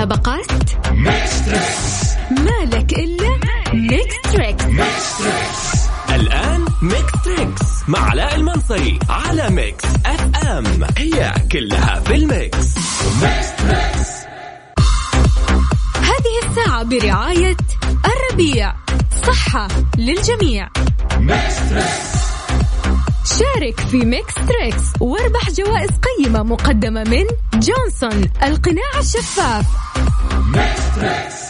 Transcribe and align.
المسابقات 0.00 0.46
مالك 2.30 2.92
إلا 2.92 3.38
ميكس 3.74 4.16
تريكس. 4.32 4.64
الآن 6.14 6.64
ميكس 6.82 7.12
تريكس 7.24 7.62
مع 7.88 8.10
علاء 8.10 8.36
المنصري 8.36 8.98
على 9.08 9.50
ميكس 9.50 9.84
أف 10.06 10.44
أم. 10.46 10.64
هي 10.98 11.34
كلها 11.52 12.00
في 12.00 12.14
ال 12.14 12.29
mix 12.29 12.74
هذه 15.94 16.48
الساعة 16.48 16.82
برعاية 16.82 17.56
الربيع. 18.04 18.74
صحة 19.26 19.68
للجميع. 19.98 20.68
شارك 23.24 23.80
في 23.80 23.96
ميكس 24.04 24.34
تريكس 24.34 24.82
واربح 25.00 25.50
جوائز 25.50 25.90
قيمة 25.90 26.42
مقدمة 26.42 27.04
من 27.04 27.24
جونسون 27.54 28.30
القناع 28.42 28.98
الشفاف. 28.98 29.66
ريمي 30.54 31.49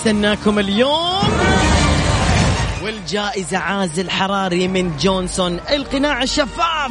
استناكم 0.00 0.58
اليوم. 0.58 1.28
والجائزة 2.84 3.58
عازل 3.58 4.10
حراري 4.10 4.68
من 4.68 4.96
جونسون 4.96 5.60
القناع 5.70 6.22
الشفاف. 6.22 6.90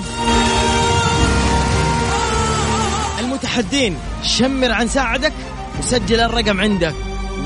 المتحدين 3.20 3.98
شمر 4.24 4.72
عن 4.72 4.88
ساعدك 4.88 5.34
وسجل 5.80 6.20
الرقم 6.20 6.62
عندك. 6.62 6.96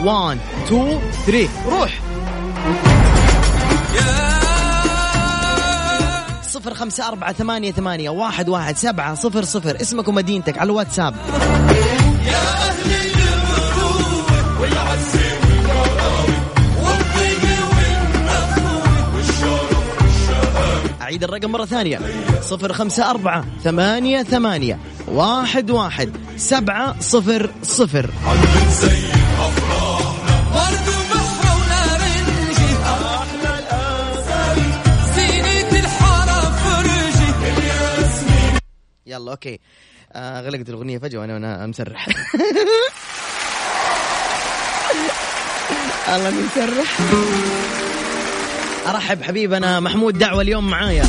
1 0.04 0.38
2 0.66 1.02
3 1.26 1.50
روح. 1.70 2.00
صفر 6.42 6.74
خمسة 6.74 7.08
أربعة 7.08 7.34
ثمانية 7.34 7.72
ثمانية 7.72 8.10
واحد 8.10 8.50
واحد 8.50 8.78
سبعة 8.78 9.16
صفر 9.16 9.44
صفر. 9.44 9.82
اسمك 9.82 10.08
ومدينتك 10.08 10.58
على 10.58 10.66
الواتساب. 10.66 11.16
أعيد 21.14 21.24
الرقم 21.24 21.52
مرة 21.52 21.66
ثانية. 21.66 22.00
صفر 22.42 22.74
خمسة 22.74 23.10
أربعة 23.10 23.46
ثمانية 23.64 24.24
ثمانية 24.24 24.80
واحد 25.08 25.72
واحد 25.72 26.12
سبعة 26.38 27.00
صفر 27.00 27.52
صفر. 27.64 28.10
يلا 39.06 39.32
أوكي. 39.32 39.60
آه 40.14 40.42
غلقت 40.42 40.70
الأغنية 40.70 40.98
فجأة 40.98 41.20
وأنا 41.20 41.34
وأنا 41.34 41.68
مسرح 41.68 42.08
الله 46.16 46.30
مسرح 46.30 47.00
أرحب 48.88 49.24
حبيبنا 49.24 49.80
محمود 49.80 50.18
دعوة 50.18 50.42
اليوم 50.42 50.70
معايا. 50.70 51.04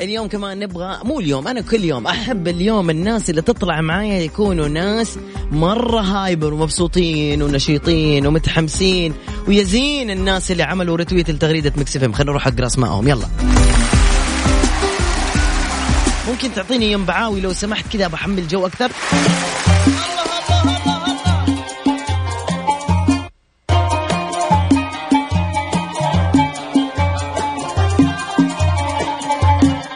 اليوم 0.00 0.28
كمان 0.28 0.58
نبغى 0.58 0.98
مو 1.04 1.20
اليوم 1.20 1.48
أنا 1.48 1.60
كل 1.60 1.84
يوم 1.84 2.06
أحب 2.06 2.48
اليوم 2.48 2.90
الناس 2.90 3.30
اللي 3.30 3.42
تطلع 3.42 3.80
معايا 3.80 4.20
يكونوا 4.20 4.68
ناس 4.68 5.18
مرة 5.50 6.00
hyper 6.00 6.54
ومبسوطين 6.54 7.42
ونشيطين 7.42 8.26
ومتحمسين 8.26 9.14
ويزين 9.48 10.10
الناس 10.10 10.50
اللي 10.50 10.62
عملوا 10.62 10.96
retweet 10.96 11.30
لتغريدة 11.30 11.72
مكسفم 11.76 12.12
خلينا 12.12 12.30
نروح 12.30 12.46
اقرا 12.46 12.66
اسمائهم 12.66 13.08
يلا. 13.08 13.26
ممكن 16.28 16.54
تعطيني 16.54 16.92
ينبعاوي 16.92 17.40
لو 17.40 17.52
سمحت 17.52 17.92
كذا 17.92 18.06
بحمل 18.06 18.48
جو 18.48 18.66
أكثر. 18.66 18.90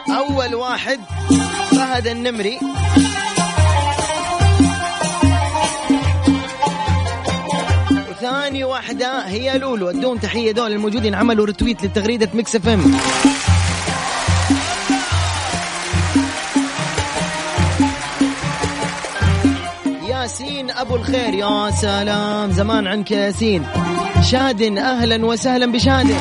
أول 0.09 0.55
واحد 0.55 0.99
فهد 1.71 2.07
النمري. 2.07 2.59
وثاني 8.09 8.63
واحدة 8.63 9.27
هي 9.27 9.57
لولو. 9.57 9.89
ادوهم 9.89 10.17
تحية 10.17 10.51
دول 10.51 10.71
الموجودين 10.71 11.15
عملوا 11.15 11.45
retweet 11.45 11.83
لتغريدة 11.83 12.29
Mix 12.33 12.55
FM. 12.55 12.97
أبو 20.91 20.99
الخير 20.99 21.33
يا 21.33 21.71
سلام. 21.71 22.51
زمان 22.51 22.87
عنك 22.87 23.11
يا 23.11 23.17
ياسين 23.17 23.65
شادن 24.31 24.77
أهلا 24.77 25.25
وسهلا 25.25 25.71
بشادن. 25.71 26.17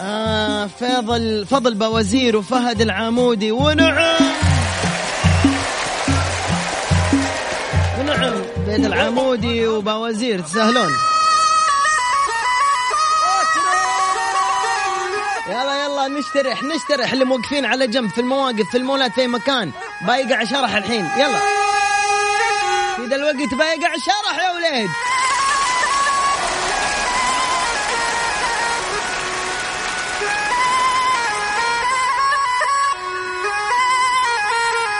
آه 0.00 0.66
فضل 0.66 1.46
فضل 1.46 1.74
بوزير 1.74 2.36
وفهد 2.36 2.80
العامودي 2.80 3.52
ونعم. 3.52 4.22
ونعم 8.00 8.34
سيد 8.66 8.84
العمودي 8.84 9.66
وبوازير 9.66 10.40
تسهلون. 10.40 10.92
نشترح 16.08 16.62
نشترح 16.62 17.12
اللي 17.12 17.24
موقفين 17.24 17.64
على 17.64 17.86
جنب 17.86 18.10
في 18.10 18.20
المواقف 18.20 18.70
في 18.70 18.78
المولات 18.78 19.12
في 19.12 19.26
مكان. 19.26 19.72
بايقع 20.06 20.44
شرح 20.44 20.76
الحين. 20.76 21.08
يلا. 21.18 21.38
في 22.96 23.06
ذا 23.06 23.16
الوقت 23.16 23.54
بايقع 23.54 23.92
شرح 23.96 24.38
يا 24.44 24.50
ولاد 24.50 24.88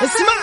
اسمع. 0.04 0.35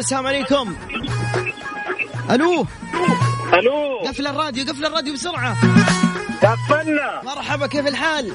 السلام 0.00 0.26
عليكم. 0.26 0.74
ألو. 2.30 2.66
ألو. 3.54 3.98
قفل 4.06 4.26
الراديو 4.26 4.64
قفل 4.64 4.86
الراديو 4.86 5.14
بسرعة. 5.14 5.56
قفلنا. 6.42 7.20
مرحبا 7.24 7.66
كيف 7.66 7.86
الحال؟ 7.86 8.32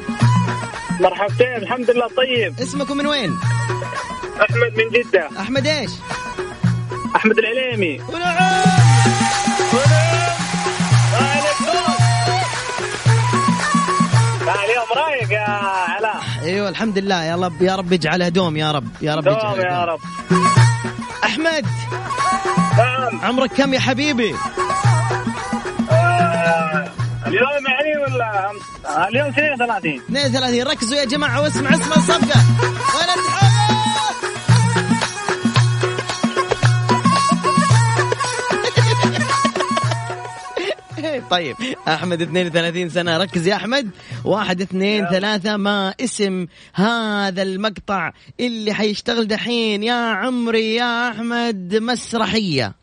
مرحبتين 1.00 1.56
الحمد 1.56 1.92
لله 1.92 2.08
طيب. 2.08 2.60
اسمكم 2.60 2.98
من 2.98 3.08
وين؟ 3.08 3.38
أحمد 4.42 4.74
من 4.78 4.90
جدة. 4.90 5.30
أحمد 5.40 5.68
إيش؟ 5.68 5.92
أحمد 7.16 7.38
العليمي. 7.38 8.00
ونعم 8.10 8.38
اليوم 14.66 14.90
رايق 14.96 15.32
يا 15.32 15.50
علاء. 15.90 16.24
أيوه 16.44 16.70
الحمد 16.70 16.98
لله. 17.00 17.24
يا 17.24 17.36
رب 17.36 17.62
يا 17.62 17.76
رب 17.76 17.94
يجعلها 17.94 18.30
دوم 18.30 18.58
يا 18.58 18.72
رب 18.72 18.88
يا 19.02 19.16
رب 19.16 19.24
دوم 19.24 19.60
يا. 19.60 19.86
رب. 19.86 20.00
عمرك 23.24 23.52
كم 23.54 23.74
يا 23.74 23.80
حبيبي؟ 23.80 24.36
اليوم 27.28 27.66
يعني 27.68 27.98
ولا 28.14 28.52
اليوم 29.08 29.28
32 29.28 30.02
32 30.10 30.64
ركزوا 30.64 30.98
يا 30.98 31.06
جماعة 31.06 31.42
واسمع 31.42 31.70
اسمع 31.70 31.96
الصفقة. 31.96 32.40
وين 32.96 33.10
التحول 33.18 33.55
طيب 41.36 41.56
أحمد 41.88 42.22
32 42.22 42.90
سنة. 42.90 43.18
ركز 43.18 43.48
يا 43.48 43.56
أحمد. 43.56 43.90
واحد 44.26 44.62
اثنين 44.62 45.06
ثلاثة. 45.06 45.58
ما 45.58 45.94
اسم 46.02 46.48
هذا 46.74 47.42
المقطع 47.42 48.12
اللي 48.40 48.74
حيشتغل 48.74 49.28
دحين؟ 49.28 49.84
يا 49.84 49.94
عمري 49.94 50.76
يا 50.76 51.10
أحمد 51.10 51.76
مسرحية. 51.76 52.74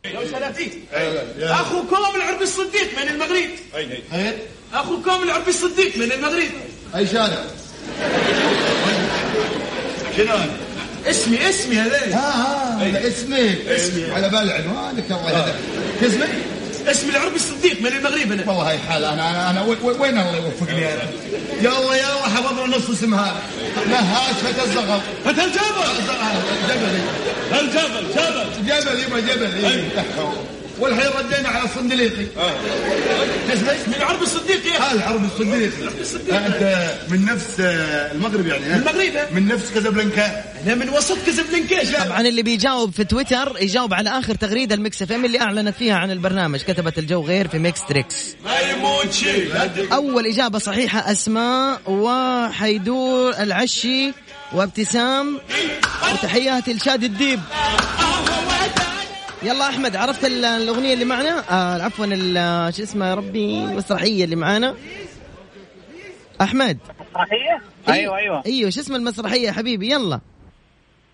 اخوكم 1.40 1.96
العربي 2.16 2.42
الصديق 2.42 2.98
من 3.02 3.08
المغرب. 3.08 3.50
اخوكم 4.72 5.22
العربي 5.22 5.50
الصديق 5.50 5.96
من 5.96 6.12
المغرب. 6.12 6.50
أي 6.96 7.06
شارع؟ 7.06 7.44
شنو؟ 10.16 10.34
هذا؟ 10.34 10.50
اسمي 11.06 11.48
اسمي 11.48 11.76
هذا. 11.76 12.16
ها 12.16 12.82
ها 12.82 13.08
اسمك 13.08 13.66
اسمي. 13.68 14.10
على 14.12 14.28
بال 14.28 14.50
عنوانك 14.50 15.10
الله 15.10 15.30
يهديك 15.30 15.54
شو 16.00 16.06
اسمك؟ 16.06 16.61
اسمي 16.90 17.10
العربي 17.10 17.36
الصديق 17.36 17.80
من 17.80 17.86
المغرب 17.86 18.32
أنا. 18.32 18.44
والله 18.48 18.70
هاي 18.70 18.78
حال 18.78 19.04
أنا 19.04 19.30
أنا 19.30 19.50
أنا 19.50 19.62
وين- 19.64 19.78
الله 20.18 20.36
يوفقني 20.36 20.92
أنا 20.94 21.02
يلا 21.62 21.94
يلا 21.94 22.22
حفظنا 22.36 22.76
نص 22.76 22.90
اسم 22.90 23.14
هذا 23.14 23.36
نهاش 23.90 24.34
فتى 24.34 24.64
الزغل 24.64 25.00
فتى 25.24 25.44
الجبل 25.44 25.88
جبل. 26.68 27.00
الجبل 27.60 28.06
جبل 28.14 28.66
جبل 28.66 29.00
يبا 29.00 29.20
جبل. 29.20 29.64
إيه. 29.64 29.88
والحين 30.82 31.10
ردينا 31.18 31.48
على 31.48 31.64
الصندليقي 31.64 32.26
شو 33.46 33.52
اسمك؟ 33.52 33.88
من 33.88 33.94
العربي 33.96 34.22
الصديق 34.22 34.66
يا 34.66 34.80
ها 34.80 34.92
العربي 34.92 35.26
الصديقي. 35.26 35.70
ها، 36.32 36.46
أنت 36.46 36.94
من 37.10 37.24
نفس 37.24 37.60
آه، 37.60 38.12
المغرب 38.12 38.46
يعني؟ 38.46 38.64
من 38.64 38.74
المغرب،؟ 38.74 39.32
من 39.32 39.48
نفس 39.48 39.70
كازابلانكا. 39.74 40.44
أنا 40.66 40.74
من 40.74 40.88
وسط 40.88 41.16
كازابلانكاش 41.26 41.90
طبعا 42.04 42.20
اللي 42.20 42.42
بيجاوب 42.42 42.92
في 42.92 43.04
تويتر 43.04 43.56
يجاوب 43.60 43.94
على 43.94 44.10
آخر 44.10 44.34
تغريدة 44.34 44.74
المكس 44.74 45.02
إف 45.02 45.12
إم 45.12 45.24
اللي 45.24 45.40
اعلنت 45.40 45.76
فيها 45.76 45.94
عن 45.94 46.10
البرنامج. 46.10 46.60
كتبت 46.60 46.98
الجو 46.98 47.22
غير 47.22 47.48
في 47.48 47.58
ميكس 47.58 47.80
تريكس. 47.88 48.36
ما 48.44 48.60
يموت 48.60 49.12
شيء 49.12 49.52
أول 49.92 50.26
إجابة 50.26 50.58
صحيحة 50.58 51.12
أسماء 51.12 51.80
وحيدور 51.86 53.34
العشي 53.38 54.12
وابتسام. 54.52 55.40
وتحياتي 56.12 56.72
لشاد 56.72 57.04
الديب. 57.04 57.40
يلا 59.44 59.68
أحمد 59.68 59.96
عرفت 59.96 60.24
ال- 60.24 60.44
الأغنية 60.44 60.94
اللي 60.94 61.04
معنا؟ 61.04 61.38
آه 61.50 61.82
عفوا 61.82 62.06
شو 62.70 62.82
اسمها 62.82 63.08
يا 63.08 63.14
ربي؟ 63.14 63.64
المسرحية 63.64 64.24
اللي 64.24 64.36
معنا. 64.36 64.74
أحمد. 66.40 66.78
مسرحيه؟ 67.14 67.62
أيوه 67.88 68.16
أيوه 68.16 68.42
أيوه. 68.46 68.70
شو 68.70 68.80
اسم 68.80 68.94
المسرحية 68.94 69.46
يا 69.46 69.52
حبيبي؟ 69.52 69.90
يلا. 69.90 70.20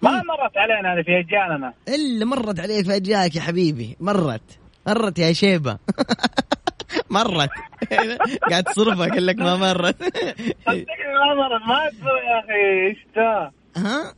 ما 0.03 0.11
مرت 0.11 0.57
علينا 0.57 0.95
هذه 0.95 1.03
في 1.03 1.19
اجيالنا 1.19 1.73
اللي 1.89 2.25
مرت 2.25 2.61
عليك 2.61 2.87
في 2.87 2.97
أجيالك 2.97 3.37
يا 3.37 3.41
حبيبي. 3.41 3.97
مرت. 4.01 4.59
مرت 4.87 5.19
يا 5.19 5.33
شيبة. 5.33 5.79
مرت. 7.11 7.51
قاعد 8.51 8.65
تصرفها 8.65 9.07
أقول 9.07 9.27
لك 9.27 9.37
ما 9.39 9.57
مرت. 9.57 10.03
صدقني 10.67 10.85
ما 11.15 11.35
مرت. 11.35 11.63
ما 11.69 11.85
يا 11.85 12.39
أخي 12.41 12.87
إيش 12.89 12.99
ها؟ 13.77 14.15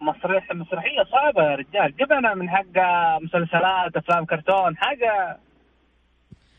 مسرح 0.00 0.48
مسرحية 0.54 1.02
صعبة 1.12 1.42
يا 1.50 1.56
رجال. 1.56 1.96
جبنا 1.96 2.34
من 2.34 2.50
حق 2.50 2.64
مسلسلات 3.22 3.96
أفلام 3.96 4.24
كرتون 4.24 4.76
حاجة. 4.76 5.38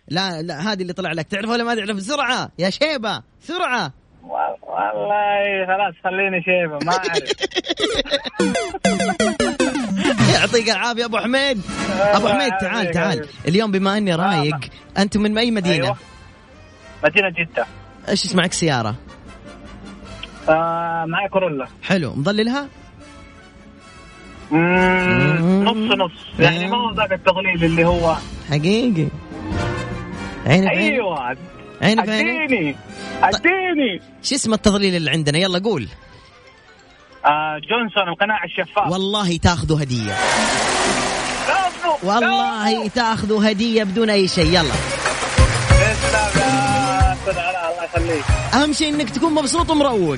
لا 0.07 0.41
لا 0.41 0.59
هذه 0.71 0.81
اللي 0.81 0.93
طلع 0.93 1.11
لك. 1.11 1.27
تعرف 1.27 1.49
ولا 1.49 1.63
ما 1.63 1.75
تعرف 1.75 1.97
بسرعة 1.97 2.49
يا 2.59 2.69
شيبة 2.69 3.23
سرعة. 3.39 3.91
وال- 4.23 4.57
والله 4.63 5.65
خلاص 5.67 5.93
خليني 6.03 6.43
شيبة 6.43 6.79
ما 6.85 6.91
أعرف. 6.91 7.23
يعطيك 10.39 10.69
العافية 10.69 11.05
أبو 11.05 11.17
حميد. 11.17 11.61
أبو 11.99 12.27
حميد 12.27 12.51
تعال 12.61 12.91
تعال. 12.91 13.27
اليوم 13.47 13.71
بما 13.71 13.97
أني 13.97 14.15
رايق 14.15 14.57
أنتم 14.97 15.21
من 15.21 15.37
أي 15.37 15.51
مدينة؟ 15.51 15.85
أيوة. 15.85 15.97
مدينة 17.03 17.29
جدة. 17.29 17.65
إيش 18.09 18.25
اسمعك 18.25 18.53
سيارة. 18.53 18.95
آه 20.49 21.05
معي 21.07 21.29
كورولا. 21.29 21.67
حلو. 21.83 22.13
مظللها؟ 22.15 22.67
نص 24.53 25.97
نص. 25.97 26.11
يعني 26.39 26.67
ما 26.67 26.77
هو 26.77 26.93
ذاك 26.93 27.11
التضليل 27.11 27.63
اللي 27.63 27.85
هو 27.85 28.15
حقيقي. 28.49 29.07
عيني 30.45 30.69
أيوه. 30.69 31.35
عيني 31.81 32.03
في 32.03 32.11
عيني 32.11 32.43
اديني 32.43 32.75
أديني. 33.23 34.01
شو 34.23 34.35
اسم 34.35 34.53
التضليل 34.53 34.95
اللي 34.95 35.11
عندنا؟ 35.11 35.37
يلا 35.37 35.59
قول. 35.59 35.87
آه 37.25 37.59
جونسون 37.69 38.09
القناع 38.09 38.43
الشفاف. 38.43 38.91
والله 38.91 39.37
تاخذوا 39.37 39.81
هدية. 39.81 40.13
والله. 42.03 42.87
تاخذوا. 42.87 43.51
هدية 43.51 43.83
بدون 43.83 44.09
أي 44.09 44.27
شيء. 44.27 44.47
يلا. 44.47 44.61
الله 47.27 47.83
يخليك. 47.83 48.23
أهم 48.53 48.73
شيء 48.73 48.93
إنك 48.93 49.09
تكون 49.09 49.33
مبسوط 49.33 49.69
ومروق. 49.69 50.17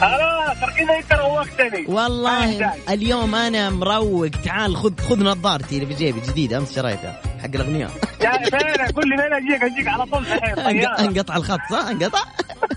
خلاص 0.00 0.58
كذا 0.76 0.98
انت 0.98 1.12
روقتني 1.12 1.84
والله. 1.88 2.72
اليوم 2.88 3.34
أنا 3.34 3.70
مروق. 3.70 4.28
تعال 4.44 4.76
خذ 4.76 4.92
خذ 5.08 5.22
نظارتي 5.24 5.74
اللي 5.74 5.86
في 5.86 5.94
جيبي 5.94 6.20
جديدة 6.28 6.58
أمس 6.58 6.74
شريتها 6.74 7.20
حق 7.42 7.50
الاغنياء 7.54 7.90
يا 8.24 8.30
فين 8.50 8.90
كل 8.94 9.08
ليلة 9.08 9.36
أجيك 9.36 9.62
أجيك 9.62 9.88
على 9.88 10.04
طول. 10.06 10.26
أنقطع 11.06 11.36
الخط 11.36 11.58
صح؟ 11.70 11.86
أنقطع؟ 11.86 12.18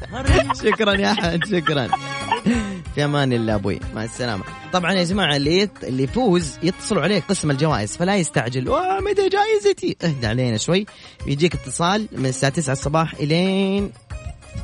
شكرا 0.63 0.93
يا 0.93 1.11
أحمد 1.11 1.45
شكرا. 1.45 1.87
في 2.95 3.05
أمان 3.05 3.33
الله 3.33 3.55
أبوي. 3.55 3.79
مع 3.95 4.03
السلامة. 4.03 4.43
طبعا 4.73 4.93
يا 4.93 5.03
جماعة 5.03 5.35
اللي. 5.35 5.69
اللي 5.83 6.03
يفوز 6.03 6.57
يتصلوا 6.63 7.01
عليه 7.03 7.19
قسم 7.19 7.51
الجوائز 7.51 7.97
فلا 7.97 8.15
يستعجل. 8.15 8.69
"آه، 8.69 8.99
متى 8.99 9.29
جائزتي 9.29 9.97
اهدى 10.03 10.27
علينا 10.27 10.57
شوي. 10.57 10.85
بيجيك 11.25 11.53
اتصال 11.55 12.07
من 12.11 12.25
الساعة 12.25 12.51
9 12.51 12.73
الصباح 12.73 13.13
إلين 13.13 13.91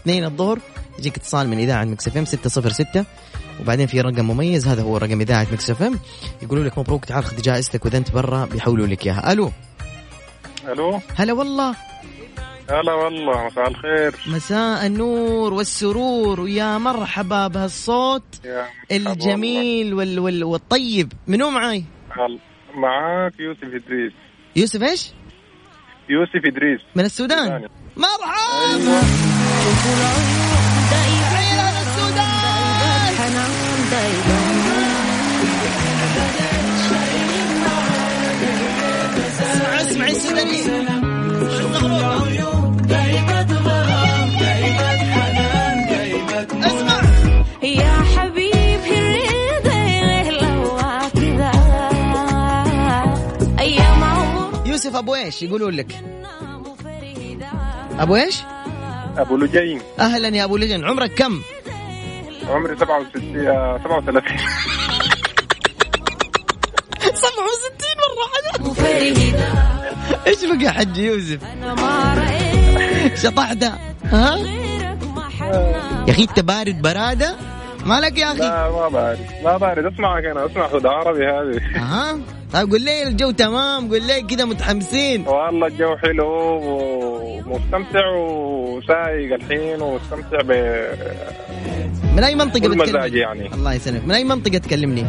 2 0.01 0.23
الظهر. 0.23 0.59
يجيك 0.99 1.17
اتصال 1.17 1.47
من 1.47 1.57
إذاعة 1.57 1.83
Mix 1.83 2.07
FM 2.07 2.25
606 2.25 3.05
وبعدين 3.61 3.87
في 3.87 4.01
رقم 4.01 4.25
مميز 4.25 4.67
هذا 4.67 4.81
هو 4.81 4.97
رقم 4.97 5.21
إذاعة 5.21 5.47
Mix 5.51 5.69
FM. 5.69 5.99
يقولوا 6.41 6.63
لك 6.63 6.77
مبروك 6.77 7.05
تعال 7.05 7.23
خذ 7.23 7.41
جائزتك 7.41 7.85
وإذا 7.85 7.97
أنت 7.97 8.11
برا 8.11 8.45
بيحولوا 8.45 8.87
لك 8.87 9.05
إياها. 9.05 9.31
ألو؟ 9.31 9.51
ألو؟ 10.67 10.99
هلا 11.15 11.33
والله. 11.33 11.75
هلا 12.69 12.93
والله 12.93 13.45
مساء 13.45 13.67
الخير. 13.67 14.15
مساء 14.27 14.85
النور 14.85 15.53
والسرور 15.53 16.41
ويا 16.41 16.77
مرحبا 16.77 17.47
بهالصوت 17.47 18.23
الجميل 18.91 19.93
وال 19.93 20.19
وال 20.19 20.43
والطيب. 20.43 21.13
منو 21.27 21.49
معاي. 21.49 21.83
معاك 22.75 23.39
يوسف 23.39 23.63
إدريس. 23.63 24.13
يوسف 24.55 24.83
إيش؟ 24.83 25.11
يوسف 26.09 26.45
إدريس. 26.45 26.81
من 26.95 27.05
السودان. 27.05 27.67
مرحبا. 27.97 29.01
اسمع 39.81 40.11
اسمع 46.67 47.01
يا 47.63 47.93
حبيبي 48.17 48.99
الرضا 49.65 50.31
لو 50.31 50.77
كذا 51.13 51.51
أيام 53.59 54.03
عمر 54.03 54.63
يوسف 54.65 54.95
أبو 54.95 55.15
إيش؟ 55.15 55.43
يقولون 55.43 55.73
لك. 55.73 56.03
أبو 57.99 58.15
إيش؟ 58.15 58.43
أبو 59.17 59.37
لجين. 59.37 59.81
أهلا 59.99 60.27
يا 60.27 60.43
أبو 60.43 60.57
لجن 60.57 60.85
عمرك 60.85 61.13
كم؟ 61.13 61.41
عمري 62.49 62.75
67 62.77 63.47
آه، 63.47 63.77
37 63.83 64.37
67 67.13 67.97
مرة 68.03 68.27
حاجة 68.33 68.73
فريدة 68.73 69.47
إيش 70.27 70.45
بقى 70.45 70.73
حج 70.73 70.97
يوسف؟ 70.97 71.39
أنا 71.43 71.73
ما 71.73 72.13
رأيت 72.17 73.17
شطحت. 73.17 73.63
ها؟ 74.03 74.37
يا 76.07 76.11
أخي 76.13 76.23
أنت 76.23 76.39
بارد 76.39 76.81
برادة؟ 76.81 77.35
مالك 77.85 78.17
يا 78.17 78.27
أخي؟ 78.31 78.37
لا 78.39 78.69
ما 78.71 78.87
بعرف 78.89 79.19
ما 79.43 79.57
بعرف 79.57 79.85
اسمعك 79.93 80.25
أنا 80.25 80.45
اسمع 80.45 80.65
هدى 80.65 80.87
عربي 80.87 81.25
هذه. 81.27 81.61
ها 81.75 82.19
طيب 82.53 82.71
قول 82.71 82.81
لي 82.81 83.03
الجو 83.03 83.31
تمام 83.31 83.89
قول 83.89 84.03
لي 84.07 84.21
كذا 84.21 84.45
متحمسين. 84.45 85.27
والله 85.27 85.67
الجو 85.67 85.97
حلو 85.97 86.27
ومستمتع 86.63 88.07
وسايق 88.15 89.33
الحين 89.33 89.81
ومستمتع 89.81 90.37
ب 90.43 90.51
من 92.17 92.23
أي 92.23 92.35
منطقة 92.35 92.59
كل 92.59 92.77
بتكلمني 92.77 93.19
يعني. 93.19 93.53
الله 93.53 93.73
يسلمك. 93.73 94.03
من 94.05 94.11
أي 94.11 94.23
منطقة 94.23 94.57
تكلمني؟ 94.57 95.01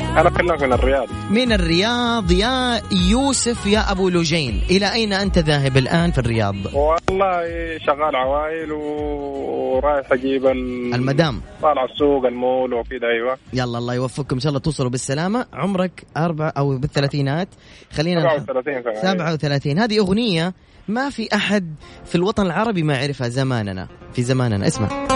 أنا 0.00 0.28
اكلمك 0.28 0.62
من 0.62 0.72
الرياض. 0.72 1.08
من 1.30 1.52
الرياض 1.52 2.32
يا 2.32 2.82
يوسف 3.10 3.66
يا 3.66 3.92
أبو 3.92 4.08
لجين 4.08 4.60
إلى 4.70 4.92
أين 4.92 5.12
أنت 5.12 5.38
ذاهب 5.38 5.76
الآن 5.76 6.10
في 6.10 6.18
الرياض؟ 6.18 6.54
والله 6.74 7.42
شغال 7.86 8.16
عوائل 8.16 8.72
ورايح 8.72 10.12
أجيب 10.12 10.46
ال... 10.46 10.94
المدام. 10.94 11.40
طالع 11.62 11.84
السوق 11.84 12.26
المول 12.26 12.74
وكذا 12.74 13.08
أيوه. 13.14 13.38
يلا 13.52 13.78
الله 13.78 13.94
يوفقكم. 13.94 14.36
إن 14.36 14.40
شاء 14.40 14.50
الله 14.50 14.60
توصلوا 14.60 14.90
بالسلامة. 14.90 15.46
عمرك 15.52 16.04
أربع 16.16 16.52
أو 16.56 16.78
بالثلاثينات. 16.78 17.48
خلينا 17.92 18.38
37 18.38 18.82
سنة. 18.82 18.94
37 18.94 19.78
هذه 19.78 19.98
أغنية 19.98 20.54
ما 20.88 21.10
في 21.10 21.28
أحد 21.34 21.74
في 22.04 22.14
الوطن 22.14 22.46
العربي 22.46 22.82
ما 22.82 22.94
يعرفها 22.94 23.28
زماننا. 23.28 23.88
في 24.12 24.22
زماننا. 24.22 24.66
اسمع. 24.66 25.15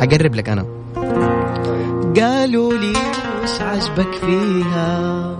حقرب 0.00 0.34
لك 0.34 0.48
أنا. 0.48 0.66
قالوا 2.16 2.72
لي 2.74 2.92
وش 3.42 3.60
عجبك 3.60 4.12
فيها؟ 4.14 5.38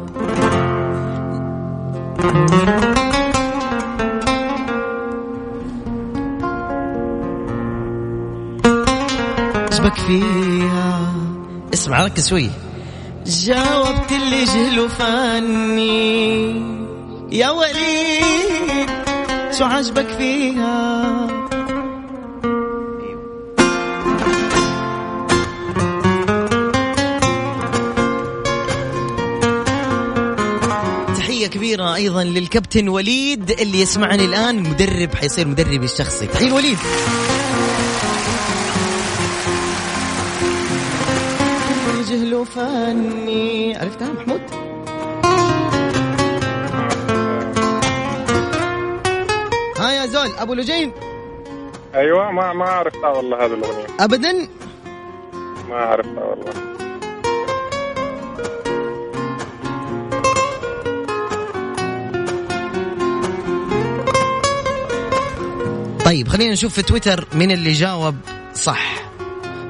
عجبك 9.73 9.95
فيها؟ 9.95 11.13
اسمع 11.75 12.05
ركز 12.05 12.29
شوي. 12.29 12.51
جاوبت 13.27 14.13
اللي 14.13 14.45
جهلوا 14.45 14.89
فاني 14.89 16.49
يا 17.33 17.51
وليد 17.51 18.91
شو 19.59 19.65
عجبك 19.65 20.07
فيها؟ 20.07 20.88
كبيرة 31.49 31.95
أيضا 31.95 32.25
للكابتن 32.25 32.89
وليد 32.89 33.51
اللي 33.51 33.81
يسمعني 33.81 34.25
الآن 34.25 34.63
مدرب 34.63 35.15
حيصير 35.15 35.49
مدربي 35.49 35.85
الشخصي. 35.85 36.27
تحية 36.27 36.53
وليد. 36.53 36.79
جهلوا 42.11 42.45
فاني 42.45 43.77
عرفتها 43.77 44.13
محمود؟ 44.13 44.41
ها 49.79 49.91
يا 49.91 50.07
زول 50.07 50.31
أبو 50.39 50.55
لجين 50.55 50.93
أيوه 51.95 52.31
ما 52.31 52.53
ما 52.53 52.65
عرفتها 52.65 53.09
والله 53.09 53.45
هذه 53.45 53.55
الأغنية. 53.55 53.87
ابدا؟ 54.01 54.49
ما 55.69 55.77
عرفتها 55.77 56.25
والله. 56.25 56.68
طيب 66.09 66.29
خلينا 66.29 66.53
نشوف 66.53 66.75
في 66.75 66.83
تويتر 66.83 67.27
مين 67.33 67.51
اللي 67.51 67.73
جاوب 67.73 68.17
صح. 68.55 69.03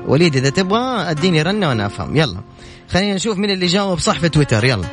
وليد 0.07 0.37
إذا 0.37 0.50
تبغى 0.50 1.11
أديني 1.11 1.42
رنة 1.42 1.68
وأنا 1.68 1.87
أفهم. 1.87 2.16
يلا. 2.16 2.40
خلينا 2.90 3.14
نشوف 3.14 3.38
مين 3.38 3.50
اللي 3.50 3.66
جاوب 3.66 3.99
صح 3.99 4.18
في 4.18 4.28
تويتر. 4.28 4.64
يلا. 4.64 4.85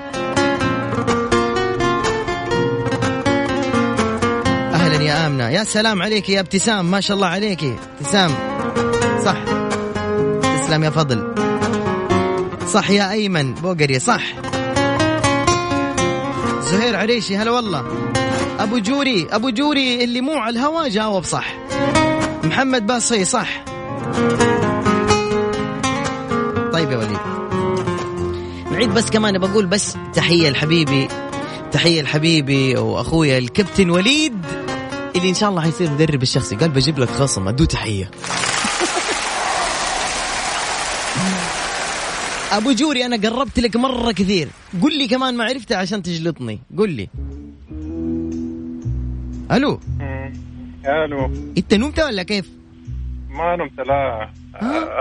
أهلا 4.73 5.03
يا 5.03 5.27
آمنة. 5.27 5.49
يا 5.49 5.63
سلام 5.63 6.01
عليك 6.01 6.29
يا 6.29 6.39
ابتسام. 6.39 6.91
ما 6.91 7.01
شاء 7.01 7.15
الله 7.15 7.27
عليك. 7.27 7.63
ابتسام. 7.99 8.31
صح. 9.25 9.37
تسلم 10.41 10.83
يا 10.83 10.89
فضل. 10.89 11.35
صح 12.67 12.89
يا 12.89 13.11
أيمن. 13.11 13.53
بوقري. 13.53 13.99
صح. 13.99 14.23
زهير 16.61 16.95
عريشي 16.95 17.37
هلا 17.37 17.51
والله. 17.51 17.85
أبو 18.59 18.77
جوري 18.77 19.27
أبو 19.31 19.49
جوري 19.49 20.03
اللي 20.03 20.21
مو 20.21 20.33
على 20.33 20.59
الهوا 20.59 20.87
جاوب 20.87 21.23
صح. 21.23 21.55
محمد 22.43 22.87
باصي 22.87 23.25
صح. 23.25 23.63
طيب 26.73 26.91
يا 26.91 26.97
وليد. 26.97 27.19
نعيد 28.71 28.93
بس 28.93 29.09
كمان 29.09 29.37
بقول 29.37 29.65
بس 29.65 29.97
تحية 30.13 30.49
لحبيبي 30.49 31.07
تحية 31.71 32.01
لحبيبي 32.01 32.77
واخويا 32.77 33.37
الكابتن 33.37 33.89
وليد 33.89 34.45
اللي 35.15 35.29
إن 35.29 35.33
شاء 35.33 35.49
الله 35.49 35.61
حيصير 35.61 35.91
مدرب 35.91 36.21
الشخصي. 36.23 36.55
قال 36.55 36.69
بجيب 36.69 36.99
لك 36.99 37.09
خصم 37.09 37.47
ادو 37.47 37.65
تحية. 37.65 38.11
أبو 42.51 42.71
جوري 42.71 43.05
أنا 43.05 43.29
قربت 43.29 43.59
لك 43.59 43.75
مرة 43.75 44.11
كثير. 44.11 44.47
قل 44.83 44.97
لي 44.97 45.07
كمان 45.07 45.37
ما 45.37 45.43
عرفتها 45.43 45.77
عشان 45.77 46.03
تجلطني. 46.03 46.59
قل 46.77 46.89
لي. 46.89 47.09
ألو 49.51 49.79
ألو 50.85 51.25
انت 51.57 51.73
نمت 51.73 51.99
ولا 51.99 52.23
كيف 52.23 52.49
ما 53.29 53.55
نمت 53.55 53.87
لا 53.87 54.29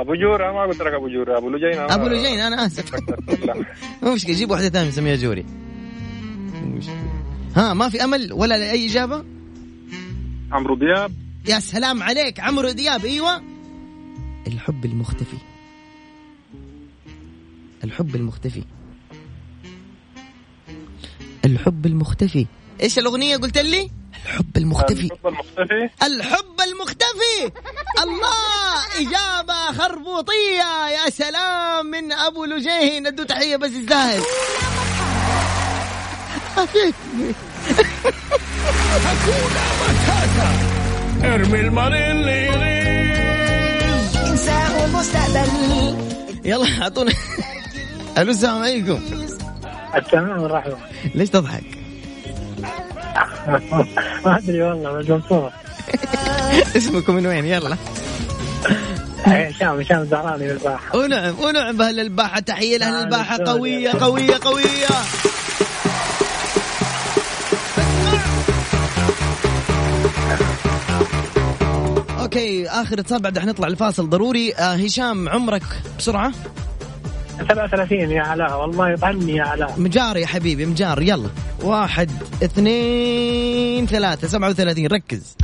ابو 0.00 0.14
جورة 0.14 0.52
ما 0.52 0.62
قلت 0.62 0.80
لك 0.80 0.92
ابو 0.92 1.08
جورة 1.08 1.38
ابو 1.38 1.48
لجين 1.50 1.72
أنا- 1.88 1.92
ابو 1.92 2.06
لجين 2.06 2.40
أنا 2.40 2.66
اسف. 2.66 2.94
مو 4.02 4.14
مشكله 4.14 4.34
جيب 4.36 4.50
واحدة 4.50 4.68
ثانية 4.68 4.88
نسميها 4.88 5.16
جوري. 5.16 5.44
ها 7.56 7.74
ما 7.74 7.88
في 7.88 8.04
امل 8.04 8.32
ولا 8.32 8.58
لاي 8.58 8.86
اجابه 8.86 9.24
عمرو 10.52 10.74
دياب 10.76 11.12
يا 11.48 11.58
سلام 11.58 12.02
عليك 12.02 12.40
عمرو 12.40 12.70
دياب 12.70 13.04
أيوه 13.04 13.42
الحب 14.46 14.84
المختفي 14.84 15.36
الحب 17.84 18.14
المختفي 18.16 18.62
الحب 21.44 21.86
المختفي 21.86 22.46
إيش 22.82 22.98
الاغنيه 22.98 23.36
قلت 23.36 23.58
لي 23.58 23.90
الحب 24.24 24.56
المختفي. 24.56 25.02
الحب 25.02 25.26
المختفي. 25.26 25.90
الحب 26.02 26.60
المختفي. 26.68 27.52
الله 28.02 28.74
إجابة 28.96 29.78
خربوطية. 29.78 30.88
يا 30.88 31.10
سلام 31.10 31.86
من 31.86 32.12
أبو 32.12 32.44
لجين 32.44 33.06
ادو 33.06 33.22
تحية 33.22 33.56
بس 33.56 33.70
يستاهل. 33.70 34.22
ارمي 41.24 41.60
المريض 41.60 42.10
اللي 42.10 42.46
يغيب 42.46 43.14
المساء 44.26 44.82
والمستقبل 44.82 45.96
يلا 46.44 46.82
أعطونا. 46.82 47.12
ألو 48.18 48.30
السلام 48.30 48.62
عليكم. 48.62 49.00
السلام 49.96 50.42
والرحمة 50.42 50.76
ليش 51.14 51.30
تضحك؟ 51.30 51.83
ما 54.24 54.38
ادري 54.38 54.62
والله 54.62 54.92
بس 54.92 55.10
مبسوط 55.10 55.52
اسمكم 56.76 57.14
من 57.14 57.26
وين 57.26 57.44
يلا 57.44 57.76
هشام 59.24 59.80
هشام 59.80 60.04
زهراني 60.04 60.46
بالباحة 60.48 60.96
ونعم 60.96 61.34
ونعم 61.40 61.76
باهل 61.76 62.00
الباحة 62.00 62.40
تحية 62.40 62.78
لاهل 62.78 63.04
الباحة 63.04 63.38
قوية 63.46 63.90
قوية 63.90 64.38
قوية 64.42 64.88
أوكي 72.20 72.68
اخر 72.68 73.00
اتصال 73.00 73.22
بعد 73.22 73.38
حنطلع 73.38 73.68
الفاصل 73.68 74.08
ضروري. 74.10 74.54
آه 74.54 74.74
هشام 74.74 75.28
عمرك 75.28 75.62
بسرعة. 75.98 76.32
37 77.38 78.10
يا 78.10 78.22
علاء 78.22 78.60
والله 78.60 78.90
يطعني 78.90 79.36
يا 79.36 79.42
علاء 79.42 79.74
مجار 79.80 80.16
يا 80.16 80.26
حبيبي 80.26 80.66
مجار 80.66 81.02
يلا. 81.02 81.28
واحد 81.62 82.10
اثنين 82.42 83.86
ثلاثة 83.86 84.28
سبعة 84.28 84.48
وثلاثين 84.48 84.86
ركز. 84.86 85.36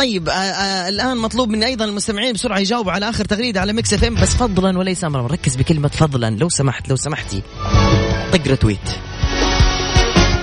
طيب 0.00 0.28
آه 0.28 0.32
آه 0.32 0.88
الآن 0.88 1.16
مطلوب 1.16 1.48
من 1.48 1.62
أيضا 1.62 1.84
المستمعين 1.84 2.32
بسرعة 2.32 2.58
يجاوبوا 2.58 2.92
على 2.92 3.08
آخر 3.08 3.24
تغريدة 3.24 3.60
على 3.60 3.72
Mix 3.72 3.94
FM 3.94 4.14
بس 4.14 4.28
فضلا 4.28 4.78
وليس 4.78 5.04
امرا. 5.04 5.26
ركز 5.26 5.56
بكلمة 5.56 5.88
فضلا 5.88 6.30
لو 6.30 6.48
سمحت 6.48 6.88
لو 6.88 6.96
سمحتي. 6.96 7.42
طق 8.32 8.48
retweet 8.48 8.90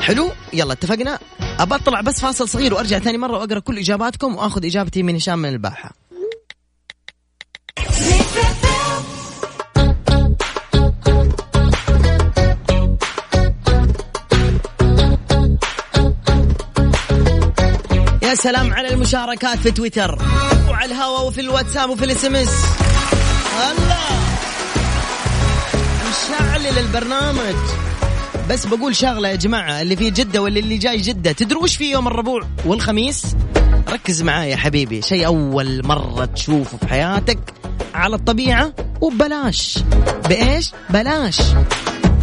حلو؟ 0.02 0.30
يلا 0.54 0.74
اتفقنا؟ 0.74 1.20
أبى 1.60 1.76
أطلع 1.76 2.02
بس 2.02 2.22
فاصل 2.22 2.50
صغير 2.50 2.74
وأرجع 2.74 3.00
ثاني 3.00 3.18
مرة 3.18 3.38
وأقرأ 3.38 3.60
كل 3.60 3.78
إجاباتكم 3.78 4.36
وأخذ 4.36 4.66
إجابتي 4.66 5.04
من 5.04 5.16
هشام 5.16 5.40
من 5.40 5.50
الباحة. 5.50 6.07
يا 18.28 18.36
سلام 18.36 18.74
على 18.74 18.90
المشاركات 18.94 19.58
في 19.58 19.72
تويتر 19.72 20.18
وعلى 20.70 20.92
الهوا 20.92 21.20
وفي 21.20 21.42
الواتساب 21.42 21.90
وفي 21.90 22.06
ال 22.06 22.26
SMS 22.26 22.50
الله. 23.72 23.98
مشعل 26.10 26.78
البرنامج. 26.78 27.56
بس 28.50 28.66
بقول 28.66 28.96
شغلة 28.96 29.30
يا 29.30 29.36
جماعة 29.36 29.82
اللي 29.82 29.96
في 29.96 30.10
جدة 30.10 30.42
واللي 30.42 30.60
اللي 30.60 30.78
جاي 30.78 30.98
جدة. 30.98 31.32
تدروا 31.32 31.64
وش 31.64 31.76
في 31.76 31.92
يوم 31.92 32.08
الربوع 32.08 32.42
والخميس؟ 32.66 33.36
ركز 33.90 34.22
معايا 34.22 34.52
يا 34.52 34.56
حبيبي 34.58 35.02
شيء 35.02 35.26
أول 35.26 35.88
مرة 35.88 36.26
تشوفه 36.26 36.78
في 36.78 36.88
حياتك 36.88 37.54
على 37.94 38.16
الطبيعة 38.16 38.74
وببلاش 39.02 39.80
بإيش؟ 40.30 40.72
بلاش. 40.90 41.42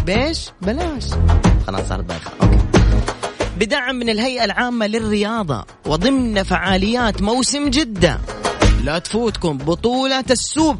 بإيش؟ 0.05 0.49
بلاش. 0.61 1.03
خلاص 1.67 1.89
صارت 1.89 2.03
بايخة. 2.03 2.31
أوكي. 2.41 2.74
بدعم 3.57 3.95
من 3.95 4.09
الهيئة 4.09 4.45
العامة 4.45 4.87
للرياضة 4.87 5.65
وضمن 5.85 6.43
فعاليات 6.43 7.21
موسم 7.21 7.69
جدة. 7.69 8.19
لا 8.83 8.99
تفوتكم 8.99 9.57
بطولة 9.57 10.25
السوب 10.31 10.79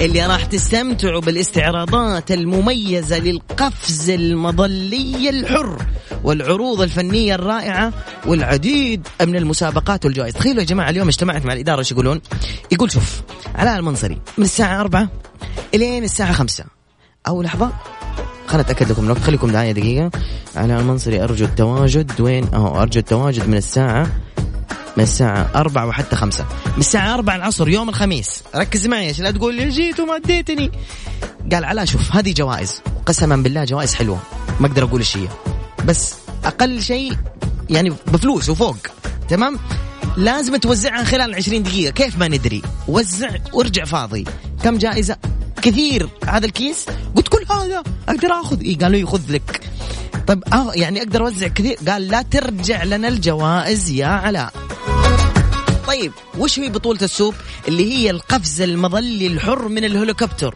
اللي 0.00 0.26
راح 0.26 0.44
تستمتعوا 0.44 1.20
بالاستعراضات 1.20 2.32
المميزة 2.32 3.18
للقفز 3.18 4.10
المظلي 4.10 5.30
الحر 5.30 5.86
والعروض 6.24 6.80
الفنية 6.80 7.34
الرائعة 7.34 7.92
والعديد 8.26 9.08
من 9.22 9.36
المسابقات 9.36 10.04
والجوائز. 10.04 10.34
تخيلوا 10.34 10.60
يا 10.60 10.66
جماعة 10.66 10.90
اليوم 10.90 11.08
اجتمعت 11.08 11.46
مع 11.46 11.52
الإدارة 11.52 11.78
إيش 11.78 11.92
يقولون؟ 11.92 12.20
يقول 12.72 12.92
شوف 12.92 13.22
علاء 13.54 13.78
المنصري 13.78 14.18
من 14.38 14.44
الساعة 14.44 14.80
أربعة 14.80 15.08
إلين 15.74 16.04
الساعة 16.04 16.32
خمسة. 16.32 16.64
أو 17.28 17.42
لحظة. 17.42 17.72
خلنا 18.54 18.66
اتاكد 18.66 18.90
لكم 18.90 19.04
الوقت. 19.04 19.22
خليكم 19.22 19.52
معايا 19.52 19.72
دقيقة. 19.72 20.10
على 20.56 20.78
المنصري 20.78 21.24
أرجو 21.24 21.44
التواجد. 21.44 22.20
وين؟ 22.20 22.54
أهو 22.54 22.82
أرجو 22.82 23.00
التواجد 23.00 23.48
من 23.48 23.56
الساعة 23.56 24.06
من 24.96 25.04
الساعة 25.04 25.50
أربعة 25.54 25.86
وحتى 25.86 26.16
خمسة. 26.16 26.44
من 26.66 26.80
الساعة 26.80 27.14
أربعة 27.14 27.36
العصر 27.36 27.68
يوم 27.68 27.88
الخميس. 27.88 28.42
ركز 28.56 28.86
معي 28.86 29.08
عشان 29.08 29.24
لا 29.24 29.30
تقول 29.30 29.54
لي 29.54 29.68
جيت 29.68 30.00
وما 30.00 30.16
اديتني. 30.16 30.70
قال 31.52 31.64
علا 31.64 31.84
شوف 31.84 32.16
هذه 32.16 32.32
جوائز. 32.32 32.80
قسما 33.06 33.36
بالله 33.36 33.64
جوائز 33.64 33.94
حلوة. 33.94 34.18
ما 34.60 34.66
أقدر 34.66 34.84
أقول 34.84 35.00
إيش 35.00 35.16
هي. 35.16 35.28
بس 35.84 36.14
أقل 36.44 36.82
شيء 36.82 37.16
يعني 37.70 37.92
بفلوس 38.06 38.48
وفوق. 38.48 38.76
تمام؟ 39.28 39.58
لازم 40.16 40.56
توزعها 40.56 41.04
خلال 41.04 41.34
20 41.34 41.62
دقيقة. 41.62 41.92
كيف 41.92 42.18
ما 42.18 42.28
ندري. 42.28 42.62
وزع 42.88 43.30
وارجع 43.52 43.84
فاضي. 43.84 44.24
كم 44.64 44.78
جائزة؟ 44.78 45.16
كثير 45.64 46.08
هذا 46.28 46.46
الكيس. 46.46 46.86
قلت 47.16 47.28
كل 47.28 47.44
هذا 47.50 47.82
أقدر 48.08 48.28
آخذ. 48.32 48.60
إيه 48.60 48.78
قالوا 48.78 48.98
لي 48.98 49.06
خذ 49.06 49.32
لك. 49.32 49.60
طيب 50.26 50.44
آه 50.52 50.72
يعني 50.74 51.02
أقدر 51.02 51.22
أوزع 51.22 51.48
كثير. 51.48 51.78
قال 51.88 52.08
لا 52.08 52.22
ترجع 52.22 52.84
لنا 52.84 53.08
الجوائز 53.08 53.90
يا 53.90 54.06
علاء. 54.06 54.52
طيب 55.86 56.12
وش 56.38 56.58
هي 56.58 56.68
بطولة 56.68 56.98
السوب؟ 57.02 57.34
اللي 57.68 57.94
هي 57.94 58.10
القفز 58.10 58.60
المظلي 58.60 59.26
الحر 59.26 59.68
من 59.68 59.84
الهليكوبتر. 59.84 60.54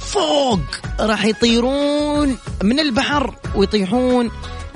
فوق 0.00 0.60
راح 1.00 1.24
يطيرون 1.24 2.36
من 2.62 2.80
البحر 2.80 3.34
ويطيحون 3.54 4.30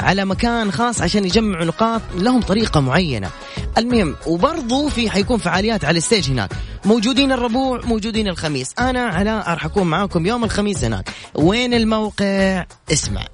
على 0.05 0.25
مكان 0.25 0.73
خاص 0.73 1.01
عشان 1.03 1.25
يجمعوا 1.25 1.65
نقاط 1.65 2.03
لهم 2.15 2.41
طريقة 2.41 2.81
معينة. 2.81 3.31
المهم 3.79 4.17
وبرضو 4.27 4.89
في 4.89 5.11
حيكون 5.11 5.39
فعاليات 5.39 5.85
على 5.85 5.99
ال 5.99 6.04
stage 6.04 6.31
هناك. 6.31 6.51
موجودين 6.85 7.33
الربوع 7.33 7.81
موجودين 7.85 8.29
الخميس. 8.29 8.73
أنا 8.79 9.01
علاء 9.01 9.51
راح 9.51 9.65
أكون 9.65 9.87
معاكم 9.87 10.27
يوم 10.27 10.45
الخميس 10.45 10.85
هناك. 10.85 11.11
وين 11.35 11.75
الموقع؟ 11.75 12.65
اسمع. 12.93 13.25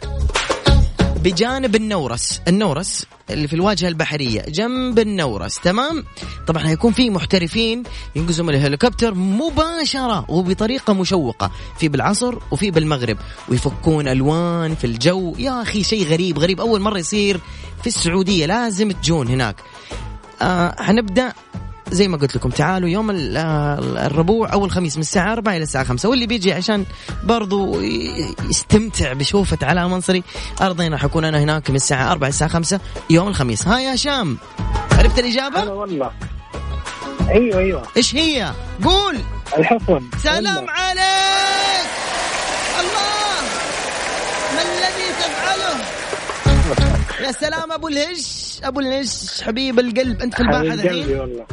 بجانب 1.24 1.76
النورس. 1.76 2.40
النورس 2.48 3.06
اللي 3.30 3.48
في 3.48 3.54
الواجهة 3.54 3.88
البحرية 3.88 4.42
جنب 4.42 4.98
النورس. 4.98 5.60
تمام؟ 5.60 6.04
طبعا 6.46 6.68
هيكون 6.68 6.92
في 6.92 7.10
محترفين 7.10 7.82
ينقزوا 8.16 8.44
من 8.44 8.54
الهليكوبتر 8.54 9.14
مباشرة 9.14 10.30
وبطريقة 10.30 10.92
مشوقة. 10.92 11.50
في 11.78 11.88
بالعصر 11.88 12.34
وفي 12.50 12.70
بالمغرب. 12.70 13.18
ويفكون 13.48 14.08
ألوان 14.08 14.74
في 14.74 14.86
الجو. 14.86 15.34
يا 15.38 15.62
أخي 15.62 15.82
شيء 15.82 16.06
غريب 16.06 16.38
غريب. 16.38 16.60
أول 16.60 16.80
مرة 16.80 16.98
يصير 16.98 17.40
في 17.80 17.86
السعودية. 17.86 18.46
لازم 18.46 18.90
تجون 18.90 19.28
هناك. 19.28 19.56
آه 20.42 20.82
حنبدأ 20.82 21.32
زي 21.90 22.08
ما 22.08 22.16
قلت 22.16 22.36
لكم 22.36 22.50
تعالوا 22.50 22.88
يوم 22.88 23.10
ال- 23.10 23.36
الربوع 23.96 24.52
أو 24.52 24.64
الخميس 24.64 24.96
من 24.96 25.02
الساعة 25.02 25.32
4 25.32 25.56
إلى 25.56 25.62
الساعة 25.62 25.84
5 25.84 26.08
واللي 26.08 26.26
بيجي 26.26 26.52
عشان 26.52 26.84
برضو 27.24 27.80
يستمتع 28.50 29.12
بشوفة 29.12 29.58
علاء 29.62 29.88
منصري 29.88 30.22
ارضين 30.60 30.92
راح 30.92 31.04
اكون 31.04 31.24
أنا 31.24 31.38
هناك 31.42 31.70
من 31.70 31.76
الساعة 31.76 32.12
4 32.12 32.28
الساعة 32.28 32.50
5 32.50 32.80
يوم 33.10 33.28
الخميس. 33.28 33.66
ها 33.68 33.78
يا 33.80 33.94
هشام 33.94 34.38
عرفت 34.92 35.18
هلا 35.18 35.28
الاجابه 35.28 35.72
والله. 35.72 36.10
أيوه 37.28 37.58
أيوه. 37.58 37.82
إيش 37.96 38.14
هي؟ 38.14 38.52
قول. 38.84 39.16
الحصن. 39.58 40.00
سلام 40.22 40.56
والله. 40.56 40.72
عليك. 40.72 41.90
الله. 42.80 43.40
ما 44.54 44.62
الذي 44.62 45.08
تفعله؟ 45.20 45.84
يا 47.26 47.32
سلام 47.32 47.72
أبو 47.72 47.88
الهش 47.88 48.60
أبو 48.64 48.80
الهش 48.80 49.42
حبيب 49.42 49.78
القلب 49.78 50.22
أنت 50.22 50.34
في 50.36 50.42
دحين 50.42 51.18
والله. 51.20 51.46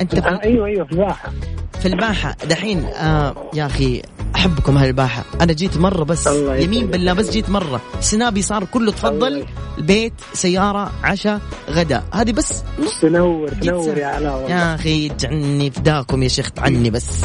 أنت 0.00 0.14
في 0.14 0.28
آه، 0.28 0.42
أيوه 0.42 0.66
أيوه 0.66 0.84
في 0.86 0.92
الباحة. 0.92 1.32
في 1.80 1.88
الباحة. 1.88 2.36
دحين 2.48 2.84
آه 2.84 3.50
يا 3.54 3.66
أخي 3.66 4.02
أحبكم 4.36 4.76
أهل 4.76 4.86
الباحة. 4.88 5.24
أنا 5.40 5.52
جيت 5.52 5.76
مرة 5.76 6.04
بس. 6.04 6.26
يمين 6.26 6.86
بالله 6.86 7.12
بس 7.12 7.30
جيت 7.30 7.50
مرة. 7.50 7.80
سنابي 8.00 8.42
صار 8.42 8.64
كله 8.64 8.92
تفضل. 8.92 9.46
البيت 9.78 10.12
سيارة 10.32 10.92
عشاء 11.04 11.40
غداء 11.70 12.04
هذه 12.12 12.32
بس 12.32 12.62
نص. 12.78 13.00
تنور 13.00 13.48
تنور. 13.48 13.98
يا 13.98 14.06
علاء 14.06 14.34
والله. 14.34 14.50
يا 14.50 14.74
أخي 14.74 15.08
جعني 15.08 15.70
فداكم 15.70 16.22
يا 16.22 16.28
شيخ 16.28 16.50
عني 16.58 16.90
بس. 16.90 17.22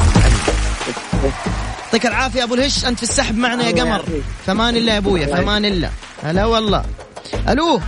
يعطيك 1.84 2.06
العافية 2.06 2.44
أبو 2.44 2.54
الهش. 2.54 2.84
أنت 2.84 2.96
في 2.96 3.02
السحب 3.02 3.38
معنا 3.38 3.68
يا 3.68 3.82
قمر. 3.82 4.04
فمان 4.46 4.76
الله 4.76 4.92
يا 4.92 4.98
أبويا 4.98 5.36
فمان 5.36 5.64
الله 5.64 5.90
هلا 6.22 6.44
والله. 6.44 6.84
ألو. 7.48 7.80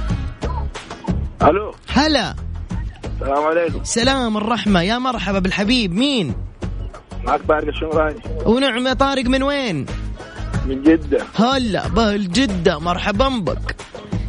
ألو. 1.42 1.75
هلا. 1.88 2.35
السلام 3.20 3.44
عليكم. 3.44 3.85
سلام 3.85 4.37
الرحمة. 4.37 4.83
يا 4.83 4.98
مرحبا 4.98 5.38
بالحبيب. 5.38 5.94
مين؟ 5.94 6.35
معك 7.24 7.40
طارق 7.48 7.68
الشمراني. 7.68 8.20
ونعم 8.46 8.87
يا 8.87 8.92
طارق 8.92 9.24
من 9.24 9.42
وين؟ 9.42 9.87
من 10.66 10.83
جدة. 10.83 11.18
هلا 11.35 11.88
بهل 11.88 12.29
جدة. 12.33 12.79
مرحبا 12.79 13.29
بك. 13.29 13.77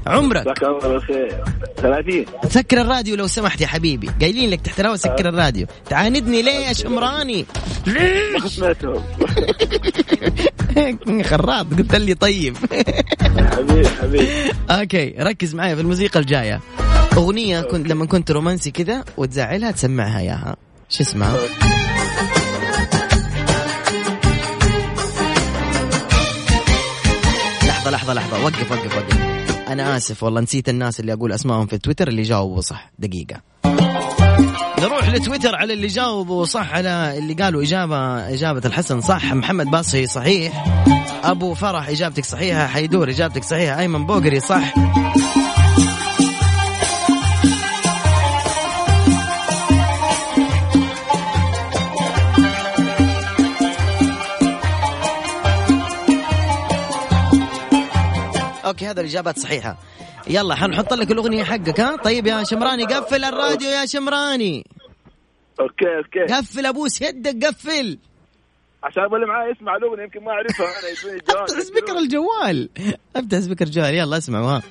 عمرك؟ 0.08 0.42
جزاك 0.44 0.64
الله 0.64 0.80
بالخير. 0.88 1.44
30 1.78 2.26
سكر 2.50 2.82
الراديو 2.82 3.16
لو 3.16 3.28
سمحت 3.28 3.62
يا 3.62 3.68
حبيبي. 3.68 4.10
قايلين 4.22 4.50
لك 4.50 4.62
تحت 4.62 4.80
الهواء 4.80 4.98
سكر 4.98 5.30
الراديو. 5.30 5.68
تعاندني 5.90 6.42
ليه 6.42 6.68
يا 6.68 6.74
شمراني؟ 6.74 7.46
سمعتهم 8.46 9.04
خراط 11.30 11.66
قلت 11.74 11.96
لي 11.96 12.14
طيب. 12.14 12.58
حبيبي 13.56 13.88
حبيبي. 13.88 14.52
أوكي 14.70 15.16
ركز 15.20 15.56
معي 15.56 15.76
في 15.76 15.82
الموسيقى 15.82 16.20
الجاية. 16.20 16.62
أغنية 17.18 17.62
كنت 17.62 17.88
لما 17.88 18.06
كنت 18.06 18.32
رومانسي 18.32 18.72
كذا 18.72 19.04
وتزعلها 19.18 19.72
تسمعها 19.72 20.20
إياها. 20.20 20.56
شو 20.90 21.04
اسمها؟ 21.04 21.38
لحظة 27.68 27.92
لحظة 27.92 28.14
لحظة. 28.14 28.44
وقف 28.44 28.72
وقف 28.72 28.98
وقف. 28.98 29.36
أنا 29.68 29.98
آسف 29.98 30.24
والله 30.24 30.42
نسيت 30.42 30.70
الناس 30.70 31.00
اللي 31.00 31.14
أقول 31.14 31.32
أسمائهم 31.32 31.68
في 31.68 31.78
تويتر 31.78 32.08
اللي 32.08 32.22
جاوبوا 32.22 32.62
صح. 32.62 32.92
دقيقة. 33.00 33.42
نروح 34.80 35.10
لتويتر 35.10 35.56
على 35.56 35.74
اللي 35.74 35.88
جاوبوا 35.88 36.46
صح 36.46 36.74
على 36.74 37.18
اللي 37.18 37.34
قالوا 37.34 37.64
إجابة 37.64 38.30
إجابة 38.34 38.62
الحسن. 38.66 39.02
صح 39.02 39.34
محمد 39.34 39.72
باصي 39.72 40.08
صحيح. 40.08 40.66
أبو 41.24 41.54
فرح 41.54 41.90
إجابتك 41.90 42.26
صحيحة. 42.26 42.68
حيدور 42.68 43.10
إجابتك 43.10 43.44
صحيحة. 43.44 43.80
أيمن 43.80 44.06
بوقري 44.06 44.40
صح. 44.40 44.74
أوكي 58.66 58.88
هذا 58.88 59.02
الإجابات 59.02 59.40
صحيحة. 59.40 59.78
يلا 60.28 60.56
حنحط 60.56 60.94
لك 60.94 61.12
الأغنية 61.12 61.44
حقك 61.44 61.80
ها؟ 61.80 61.96
طيب 61.96 62.28
يا 62.28 62.44
شمراني 62.44 62.84
قفل 62.84 63.24
الراديو 63.24 63.70
يا 63.70 63.86
شمراني. 63.86 64.66
okay 65.60 65.86
okay. 65.98 66.34
قفل 66.34 66.66
أبوس 66.66 67.02
يدك 67.02 67.46
قفل. 67.46 67.98
عشان 68.84 69.04
اللي 69.04 69.26
معاي 69.28 69.52
يسمع 69.52 69.76
الأغنية 69.76 70.04
يمكن 70.04 70.24
ما 70.24 70.32
أعرفها 70.32 70.66
أنا 70.66 70.90
يدوني 71.00 71.18
الجواب 71.20 71.44
افتح 71.44 71.60
speaker 71.60 71.98
الجوال. 71.98 72.70
افتح 73.16 73.40
speaker 73.40 73.66
الجوال 73.66 73.94
يلا 73.96 74.18
اسمعوا 74.18 74.48
ها. 74.52 74.62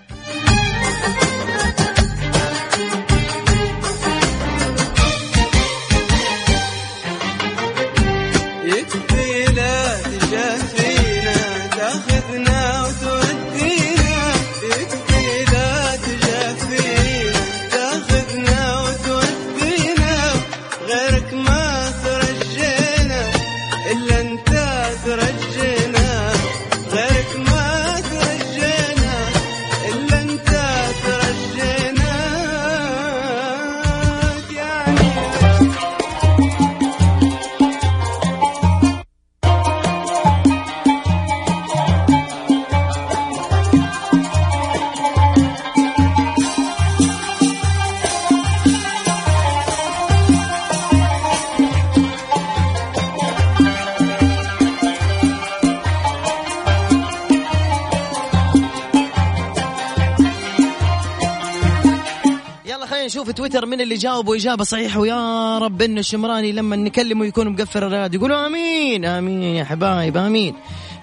اللي 63.85 63.95
جاوبوا 63.95 64.37
إجابة 64.37 64.65
صحيحة. 64.65 65.01
ويا 65.01 65.59
رب 65.59 65.83
ان 65.83 65.99
الشمراني 65.99 66.53
لما 66.53 66.77
نكلمه 66.77 67.27
يكون 67.27 67.49
مقفل 67.49 67.85
الراديو. 67.85 68.21
يقولوا 68.21 68.47
آمين. 68.47 69.05
آمين 69.05 69.43
يا 69.43 69.65
حبايب. 69.65 70.17
آمين. 70.17 70.55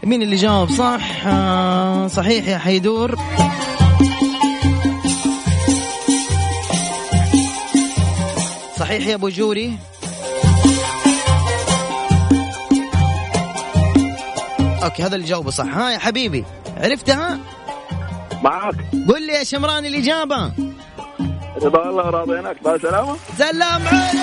مين 0.03 0.21
اللي 0.21 0.35
جاوب 0.35 0.69
صح؟ 0.69 1.25
آه 1.25 2.07
صحيح 2.07 2.47
يا 2.47 2.57
حيدور. 2.57 3.15
صحيح 8.79 9.07
يا 9.07 9.15
أبو 9.15 9.29
جوري. 9.29 9.77
أوكي 14.83 15.03
هذا 15.03 15.15
اللي 15.15 15.27
جاوبه 15.27 15.51
صح. 15.51 15.77
ها 15.77 15.89
يا 15.91 15.97
حبيبي 15.97 16.45
عرفتها؟ 16.77 17.39
معاك. 18.43 18.75
قل 19.09 19.27
لي 19.27 19.33
يا 19.33 19.43
شمراني 19.43 19.87
الإجابة. 19.87 20.51
رضا 21.63 21.89
الله 21.89 22.09
راضيناك. 22.09 22.63
بعد 22.63 22.81
سلامه 22.81 23.15
سلام 23.37 23.81
عليك 23.87 24.21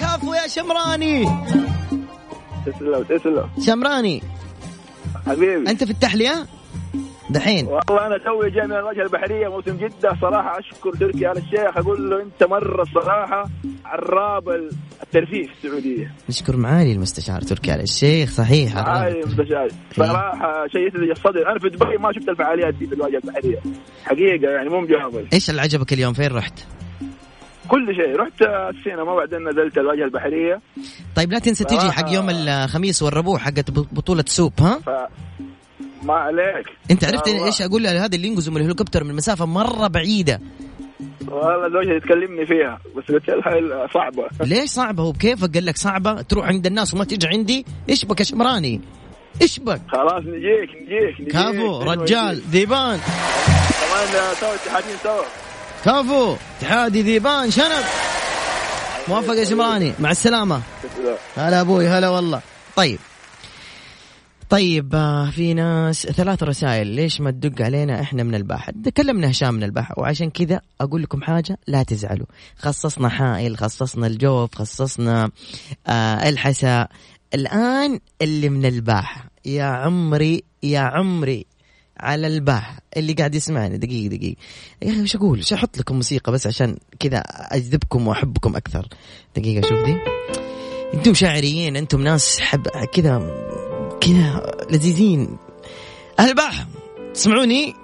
كفو 0.00 0.34
يا 0.34 0.46
شمراني. 0.46 1.24
تسلم 2.66 3.02
تسلم. 3.02 3.48
شمراني. 3.66 4.22
حبيبي. 5.26 5.70
أنت 5.70 5.84
في 5.84 5.90
التحلية؟ 5.90 6.46
دحين. 7.30 7.66
والله 7.66 8.06
أنا 8.06 8.18
توي 8.18 8.50
جاي 8.50 8.66
من 8.66 8.72
الواجهه 8.72 9.02
البحرية 9.02 9.48
موسم 9.48 9.76
جدة. 9.76 10.16
صراحة 10.20 10.58
أشكر 10.58 10.92
تركي 10.92 11.30
آل 11.30 11.38
الشيخ. 11.38 11.76
أقول 11.76 12.10
له 12.10 12.22
أنت 12.22 12.44
مرة 12.44 12.82
الصراحه 12.82 13.44
عراب 13.84 14.70
الترفيه 15.02 15.46
في 15.46 15.52
السعودية. 15.64 16.12
نشكر 16.28 16.56
معالي 16.56 16.92
المستشار 16.92 17.40
تركي 17.40 17.74
آل 17.74 17.80
الشيخ 17.80 18.30
صحيح 18.30 18.76
هاي 18.76 19.24
مستشار 19.24 19.68
صراحة 19.96 20.66
شيء 20.66 20.86
يسعد 20.86 21.10
الصدر. 21.10 21.50
أنا 21.50 21.58
في 21.58 21.68
دبي 21.68 21.96
ما 21.98 22.12
شفت 22.12 22.28
الفعاليات 22.28 22.74
دي 22.74 22.86
في 22.86 22.94
الواجهة 22.94 23.20
البحريه 23.24 23.60
حقيقة 24.04 24.50
يعني 24.50 24.68
مو 24.68 24.80
مجامل. 24.80 25.26
إيش 25.32 25.50
اللي 25.50 25.60
عجبك 25.60 25.92
اليوم 25.92 26.12
فين 26.12 26.32
رحت؟ 26.32 26.66
كل 27.68 27.94
شيء. 27.96 28.16
رحت 28.16 28.42
السينما 28.76 29.14
بعدين 29.14 29.48
نزلت 29.48 29.78
الواجهة 29.78 30.04
البحرية. 30.04 30.60
طيب 31.16 31.32
لا 31.32 31.38
تنسى 31.38 31.64
تيجي 31.64 31.90
حق 31.90 32.12
يوم 32.12 32.30
الخميس 32.30 33.02
والربوع 33.02 33.38
حقت 33.38 33.70
بطولة 33.70 34.24
سوب 34.26 34.52
ها؟ 34.60 34.78
ف 34.78 34.90
ما 36.02 36.14
عليك. 36.14 36.66
أنت 36.90 37.04
عرفت. 37.04 37.28
إيش 37.28 37.62
أقول؟ 37.62 37.82
له 37.82 38.04
هذا 38.04 38.16
اللي 38.16 38.28
ينقزوا 38.28 38.54
من 38.54 38.60
الهليكوبتر 38.60 39.04
من 39.04 39.14
مسافة 39.14 39.46
مرة 39.46 39.86
بعيدة. 39.86 40.40
والله 41.28 41.68
زوجتي 41.68 42.00
تكلمني 42.00 42.46
فيها 42.46 42.78
بس 42.96 43.04
قلت 43.12 43.28
لها 43.28 43.86
صعبة. 43.94 44.28
ليش 44.40 44.70
صعبة؟ 44.70 45.02
هو 45.02 45.12
بكيفك؟ 45.12 45.54
قال 45.54 45.66
لك 45.66 45.76
صعبة 45.76 46.22
تروح 46.22 46.46
عند 46.46 46.66
الناس 46.66 46.94
وما 46.94 47.04
تيجي 47.04 47.26
عندي؟ 47.26 47.66
إيش 47.88 48.04
بك 48.04 48.20
يا 48.20 48.24
شمراني. 48.24 48.80
إيش 49.42 49.58
بك 49.58 49.80
خلاص 49.92 50.22
نجيك 50.22 50.70
نجيك 50.82 51.20
نجيك. 51.20 51.32
كفو 51.32 51.82
رجال 51.82 52.42
ذيبان. 52.50 53.00
كمان 53.80 54.34
سوا 54.40 54.54
اتحادين 54.54 54.96
سوا. 55.02 55.24
كفو 55.84 56.36
اتحادي 56.58 57.02
ذيبان 57.02 57.50
شنب. 57.50 57.84
موفق 59.08 59.34
يا 59.34 59.44
شمراني؟ 59.44 59.92
مع 59.98 60.10
السلامة. 60.10 60.60
هلا 61.36 61.60
أبوي 61.60 61.88
هلا 61.88 62.08
والله. 62.08 62.40
طيب. 62.76 62.98
طيب 64.52 64.94
آه، 64.94 65.30
في 65.30 65.54
ناس 65.54 66.06
ثلاث 66.06 66.42
رسائل. 66.42 66.86
ليش 66.86 67.20
ما 67.20 67.30
تدق 67.30 67.64
علينا 67.64 68.00
إحنا 68.00 68.22
من 68.22 68.34
الباحة 68.34 68.72
تكلمنا 68.84 69.30
هشام 69.30 69.54
من 69.54 69.62
الباحة. 69.62 69.94
وعشان 69.98 70.30
كذا 70.30 70.60
أقول 70.80 71.02
لكم 71.02 71.22
حاجة 71.22 71.58
لا 71.66 71.82
تزعلوا. 71.82 72.26
خصصنا 72.56 73.08
حائل 73.08 73.56
خصصنا 73.56 74.06
الجوف 74.06 74.54
خصصنا 74.54 75.30
آه 75.86 76.28
الحساء. 76.28 76.90
الآن 77.34 77.98
اللي 78.22 78.48
من 78.48 78.66
الباحة. 78.66 79.30
يا 79.44 79.64
عمري 79.64 80.44
يا 80.62 80.80
عمري 80.80 81.46
على 82.00 82.26
الباحة. 82.26 82.78
اللي 82.96 83.12
قاعد 83.12 83.34
يسمعني 83.34 83.78
دقيقة 83.78 84.16
دقيقة. 84.16 84.36
يا 84.82 84.90
أخي 84.90 85.02
وش 85.02 85.16
أقول؟ 85.16 85.38
وش 85.38 85.52
أحط 85.52 85.78
لكم 85.78 85.94
موسيقى 85.94 86.32
بس 86.32 86.46
عشان 86.46 86.76
كذا 87.00 87.18
أجذبكم 87.26 88.08
وأحبكم 88.08 88.56
أكثر؟ 88.56 88.88
دقيقة 89.36 89.68
شوف 89.68 89.84
دي. 89.84 89.96
أنتم 90.94 91.14
شاعريين 91.14 91.76
أنتم 91.76 92.02
ناس 92.02 92.40
حب 92.40 92.68
كذا 92.68 93.18
كذا 94.02 94.42
لذيذين 94.70 95.36
أهل 96.18 96.28
الباحة 96.28 96.66
تسمعوني 97.14 97.74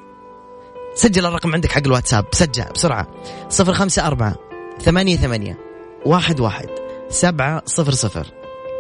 سجل 0.94 1.26
الرقم 1.26 1.54
عندك 1.54 1.72
حق 1.72 1.83
الواتساب 1.87 2.24
سجل 2.33 2.64
بسرعة 2.74 3.07
صفر 3.48 3.72
خمسة 3.72 4.07
أربعة 4.07 4.37
ثمانية 4.81 5.16
ثمانية 5.16 5.59
واحد 6.07 6.40
واحد 6.40 6.68
سبعة 7.09 7.62
صفر 7.66 7.92
صفر 7.92 8.26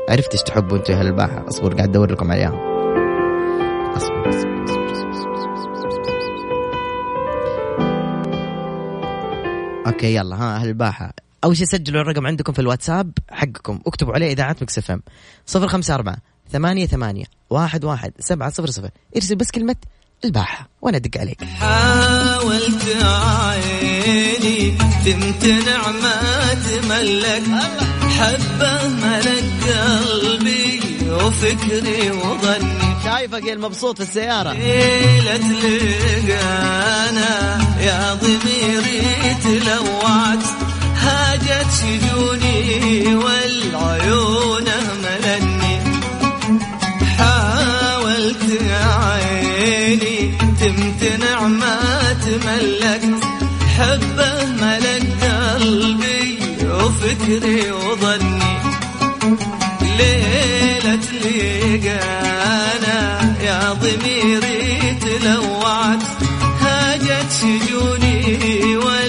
عرفت 0.08 0.32
إيش 0.32 0.42
تحبوا 0.42 0.78
يا 0.88 0.94
أهل 0.94 1.06
الباحة 1.06 1.48
اصبر 1.48 1.74
قاعد 1.74 1.88
ادور 1.88 2.12
لكم 2.12 2.30
عليها 2.30 2.52
اصبر 3.96 4.28
okay 9.86 10.14
يلا 10.14 10.36
ها 10.36 10.56
أهل 10.56 10.68
الباحة 10.68 11.12
اول 11.44 11.56
شيء 11.56 11.66
سجلوا 11.66 12.02
الرقم 12.02 12.26
عندكم 12.26 12.52
في 12.52 12.58
الواتساب 12.58 13.12
حقكم 13.30 13.80
اكتبوا 13.86 14.14
عليه 14.14 14.32
اذاعة 14.32 14.56
Mix 14.62 14.78
FM 14.78 15.02
صفر 15.46 15.68
خمسة 15.68 15.94
أربعة 15.94 16.16
ثمانية 16.52 16.86
ثمانية 16.86 17.24
واحد 17.50 17.84
واحد 17.84 18.12
سبعة 18.20 18.50
صفر 18.50 18.70
صفر. 18.70 18.90
ارسل 19.16 19.36
بس 19.36 19.50
كلمة 19.50 19.76
الباحة 20.24 20.68
وأنا 20.82 20.96
أدق 20.96 21.20
عليك. 21.20 21.44
حاولت 21.44 22.82
عيني 23.02 24.70
تمتنع 25.04 25.90
ما 25.90 26.54
تملك 26.54 27.42
حبة 28.18 28.88
ملك 28.88 29.48
قلبي 29.68 30.80
وفكري 31.10 32.10
وظني. 32.10 32.78
شايفك 33.04 33.44
يا 33.44 33.52
المبسوط 33.52 33.96
في 33.96 34.02
السيارة. 34.08 34.52
ليلة 34.52 35.36
لقانا 36.28 37.58
يا 37.80 38.14
ضميري 38.14 39.34
تلوعت. 39.42 40.44
هاجت 40.96 41.66
شجوني 41.80 43.14
والعيون 43.14 44.68
ما 51.40 52.16
تملكت 52.24 53.24
حبة 53.78 54.44
ملك 54.60 55.06
قلبي 55.22 56.38
وفكري 56.64 57.70
وظني. 57.70 58.58
ليلة 59.98 61.06
لقانا 61.24 63.00
يا 63.42 63.72
ضميري 63.72 64.96
تلوعت 65.00 66.02
هاجت 66.60 67.30
شجوني 67.40 68.76
والعيون 68.76 69.07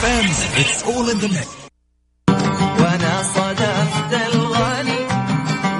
FM, 0.00 0.26
it's 0.60 0.80
all 0.90 1.06
in 1.12 1.18
the 1.22 1.28
mix. 1.36 1.48
وأنا 2.80 3.22
صدفت 3.22 4.12
الغني 4.34 5.00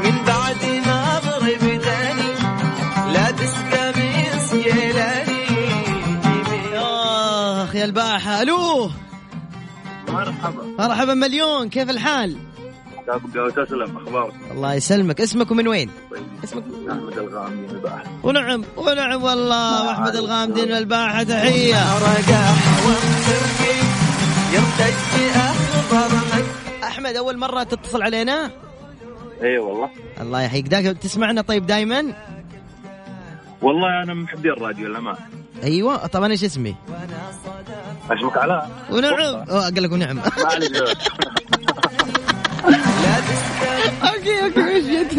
من 0.05 0.17
بعد 0.27 0.63
ما 0.87 1.21
ضرب 1.25 1.63
داني 1.81 2.33
لا 3.13 3.31
تسقى 3.31 3.93
من 3.97 4.39
سيلاني 4.51 5.45
آخ 6.77 7.75
يا 7.75 7.85
الباحة 7.85 8.43
ألو. 8.43 8.91
مرحبا. 10.09 10.65
مرحبا 10.79 11.15
مليون 11.15 11.69
كيف 11.69 11.91
الحال؟ 11.91 12.37
تسلم 13.57 13.97
أخبارك؟ 13.97 14.35
الله 14.51 14.75
يسلمك. 14.75 15.21
اسمك 15.21 15.51
ومن 15.51 15.69
وين؟ 15.69 15.91
اسمك 16.45 16.65
أحمد 16.91 17.19
الغامدي 17.19 17.57
من 17.57 17.71
البحر 17.71 18.03
ونعم 18.23 18.65
ونعم 18.77 19.23
والله 19.23 19.87
واحمد 19.87 20.17
الغامدين 20.17 20.69
من 20.69 20.77
الباحة 20.77 21.23
تحية. 21.23 21.83
أحمد 26.85 27.17
أول 27.17 27.39
مرة 27.39 27.63
تتصل 27.63 28.03
علينا؟ 28.03 28.51
اي 29.43 29.59
والله. 29.59 29.91
الله 30.21 30.43
يحييك. 30.43 30.69
داك 30.69 30.85
تسمعنا 30.85 31.43
طيب 31.43 31.67
دايما؟ 31.67 32.13
والله 33.63 34.03
أنا 34.03 34.15
من 34.15 34.23
محبي 34.23 34.53
الراديو 34.53 34.89
للأمانة. 34.89 35.19
أيوه. 35.65 36.07
طب 36.07 36.23
أنا 36.23 36.33
إيش 36.33 36.45
اسمي؟ 36.45 36.75
اسمك 38.11 38.37
علاء 38.37 38.71
ونعم. 38.91 39.45
قال 39.45 39.83
لك 39.83 39.93
ونعم. 39.93 40.21
okay 44.03 44.45
okay 44.45 44.69
إيش 44.69 44.85
جد 44.85 45.19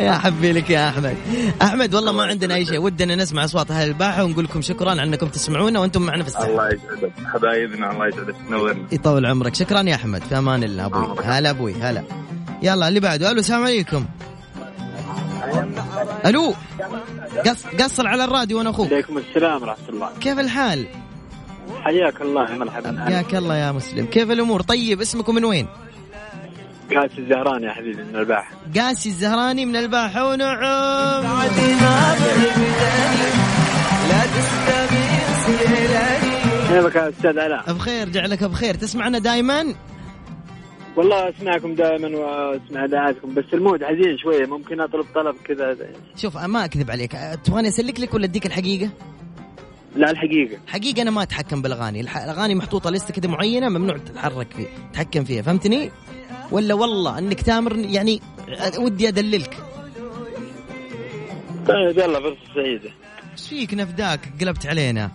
يا 0.00 0.12
حبي 0.12 0.52
لك 0.52 0.70
يا 0.70 0.88
أحمد. 0.88 1.16
أحمد 1.62 1.94
والله 1.94 2.12
ما 2.12 2.24
عندنا 2.24 2.54
أي 2.54 2.66
شيء. 2.66 2.78
ودنا 2.78 3.14
نسمع 3.16 3.44
أصوات 3.44 3.70
أهل 3.70 3.88
الباحة 3.88 4.24
ونقول 4.24 4.44
لكم 4.44 4.62
شكرا 4.62 4.90
على 4.90 5.02
إنكم 5.02 5.28
تسمعونا 5.28 5.80
وأنتم 5.80 6.02
معنا 6.02 6.22
في 6.22 6.28
الساحة. 6.28 6.46
الله 6.46 6.68
يسعدك. 6.68 7.12
حبايبنا 7.32 7.92
الله 7.92 8.08
يسعدك. 8.08 8.34
تنورنا. 8.48 8.86
يطول 8.92 9.26
عمرك. 9.26 9.54
شكرا 9.54 9.82
يا 9.82 9.94
أحمد. 9.94 10.22
في 10.22 10.38
أمان 10.38 10.64
الله 10.64 10.86
أبوي. 10.86 11.04
عمرك. 11.04 11.26
هلا 11.26 11.50
أبوي. 11.50 11.74
هلا. 11.74 12.02
يلا 12.62 12.88
اللي 12.88 13.00
بعده. 13.00 13.30
ألو 13.30 13.40
السلام 13.40 13.64
عليكم. 13.64 14.04
ألو. 16.26 16.54
قص 17.46 17.66
قصر 17.80 18.06
على 18.06 18.24
الراديو 18.24 18.58
وأنا 18.58 18.70
أخوك. 18.70 18.92
عليكم 18.92 19.18
السلام 19.18 19.62
ورحمة 19.62 19.88
الله. 19.88 20.10
كيف 20.20 20.38
الحال؟ 20.38 20.86
حياك 21.82 22.20
الله 22.22 22.52
مرحبا. 22.52 23.04
حياك 23.06 23.34
الله 23.34 23.56
يا 23.56 23.72
مسلم. 23.72 24.06
كيف 24.06 24.30
الأمور؟ 24.30 24.62
طيب 24.62 25.00
اسمكم 25.00 25.34
من 25.34 25.44
وين؟ 25.44 25.66
كاس 26.90 27.10
الزهران 27.18 27.62
يا 27.62 27.70
حبيبي 27.72 28.02
من 28.02 28.16
الباحه 28.16 28.50
قاسي 28.76 29.08
الزهراني 29.08 29.66
من 29.66 29.76
الباحه 29.76 30.28
ونعم. 30.28 31.22
لا 34.08 34.20
كيفك 36.68 36.96
يا 36.96 37.08
أستاذ 37.08 37.38
علاء؟ 37.38 37.72
بخير 37.72 38.08
جعلك 38.08 38.44
بخير. 38.44 38.74
تسمعنا 38.74 39.18
دائما 39.18 39.74
والله 40.96 41.28
أسمعكم 41.28 41.74
دائما 41.74 42.08
وأسمع 42.18 42.84
اذاعاتكم 42.84 43.34
بس 43.34 43.44
المود 43.52 43.84
حزين 43.84 44.18
شوية 44.18 44.46
ممكن 44.46 44.80
أطلب 44.80 45.06
طلب 45.14 45.36
كذا. 45.44 45.76
شوف 46.16 46.36
ما 46.36 46.64
أكذب 46.64 46.90
عليك. 46.90 47.12
تبغاني 47.44 47.68
أسلك 47.68 48.00
لك 48.00 48.14
ولا 48.14 48.24
أديك 48.24 48.46
الحقيقة؟ 48.46 48.90
لا 49.96 50.10
الحقيقة. 50.10 50.58
حقيقة 50.66 51.02
أنا 51.02 51.10
ما 51.10 51.22
أتحكم 51.22 51.62
بالأغاني. 51.62 52.00
الح- 52.00 52.16
الأغاني 52.22 52.54
محطوطة 52.54 52.90
لستة 52.90 53.14
كده 53.14 53.28
معينة 53.28 53.68
ممنوع 53.68 53.96
تتحرك 53.96 54.46
فيه 54.56 54.66
تتحكم 54.92 55.24
فيها. 55.24 55.42
فهمتني؟ 55.42 55.90
ولا 56.50 56.74
والله 56.74 57.18
انك 57.18 57.40
تامر 57.42 57.76
يعني 57.78 58.20
ودي 58.78 59.08
ادللك. 59.08 59.56
طيب 61.68 61.98
يلا 61.98 62.20
فرصه 62.20 62.54
سعيدة. 62.54 62.90
إيش 63.32 63.48
فيك 63.48 63.74
نفداك؟ 63.74 64.20
قلبت 64.40 64.66
علينا. 64.66 65.10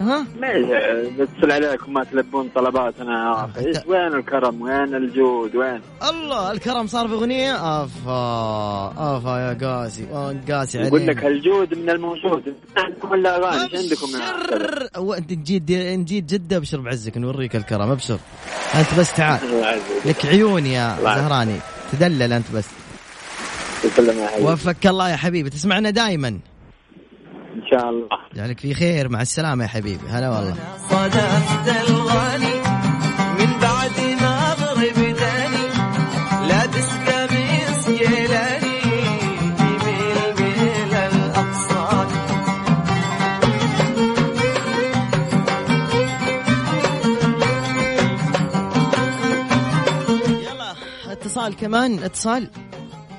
ها؟ 0.00 0.26
ما 0.40 0.48
بتصل 1.18 1.50
عليكم 1.50 1.92
ما 1.92 2.04
تلبون 2.04 2.48
طلباتنا 2.54 3.12
يا 3.12 3.44
أخي 3.44 3.72
وين 3.86 4.14
الكرم؟ 4.14 4.62
وين 4.62 4.94
الجود؟ 4.94 5.56
وين؟ 5.56 5.80
الله 6.10 6.52
الكرم 6.52 6.86
صار 6.86 7.08
في 7.08 7.14
اغنيه 7.14 7.54
أفا 7.54 9.16
أفا 9.16 9.38
يا 9.38 9.68
قاسي. 9.68 10.06
قاسي 10.50 10.78
عليك 10.78 10.92
يقول 10.92 11.06
لك 11.06 11.24
الجود 11.24 11.78
من 11.78 11.90
الموجود. 11.90 12.54
عندكم 12.76 13.14
الا 13.14 13.36
أغاني؟ 13.36 13.62
إيش 13.62 13.74
عندكم؟ 13.74 14.06
أبشر. 14.06 14.88
هو 14.96 15.14
أنت 15.14 15.32
نجيت 15.32 15.70
نجيت 15.70 16.24
جدة 16.24 16.56
أبشر 16.56 16.80
بعزك 16.80 17.18
نوريك 17.18 17.56
الكرم 17.56 17.90
أبشر. 17.90 18.18
أنت 18.74 18.98
بس 18.98 19.14
تعال. 19.14 19.40
لك 20.04 20.26
عيون 20.26 20.66
يا. 20.66 20.96
زهراني. 21.02 21.56
تدلل 21.92 22.32
أنت 22.32 22.52
بس. 22.54 22.68
وفقك 24.40 24.86
الله 24.86 25.10
يا 25.10 25.16
حبيبي. 25.16 25.50
تسمعنا 25.50 25.90
دائما 25.90 26.28
إن 26.28 27.62
شاء 27.70 27.90
الله. 27.90 28.25
جعلك 28.36 28.60
في 28.60 28.74
خير. 28.74 29.08
مع 29.08 29.22
السلامة 29.22 29.64
يا 29.64 29.68
حبيبي. 29.68 30.08
هلا 30.08 30.30
والله. 30.30 30.54
صدفت 30.90 31.88
الغني 31.88 32.54
من 33.38 33.60
بعد 33.62 34.00
ما 34.22 34.54
ضرب 34.54 34.94
داني 34.94 35.66
لا 36.48 36.66
تسقى 36.66 37.26
من 37.30 37.80
سيلاني 37.82 38.78
يميل 39.60 40.34
بين 40.36 40.92
الاقصى 40.92 42.06
يلا 50.42 50.72
اتصال 51.12 51.56
كمان. 51.56 52.02
اتصال. 52.02 52.50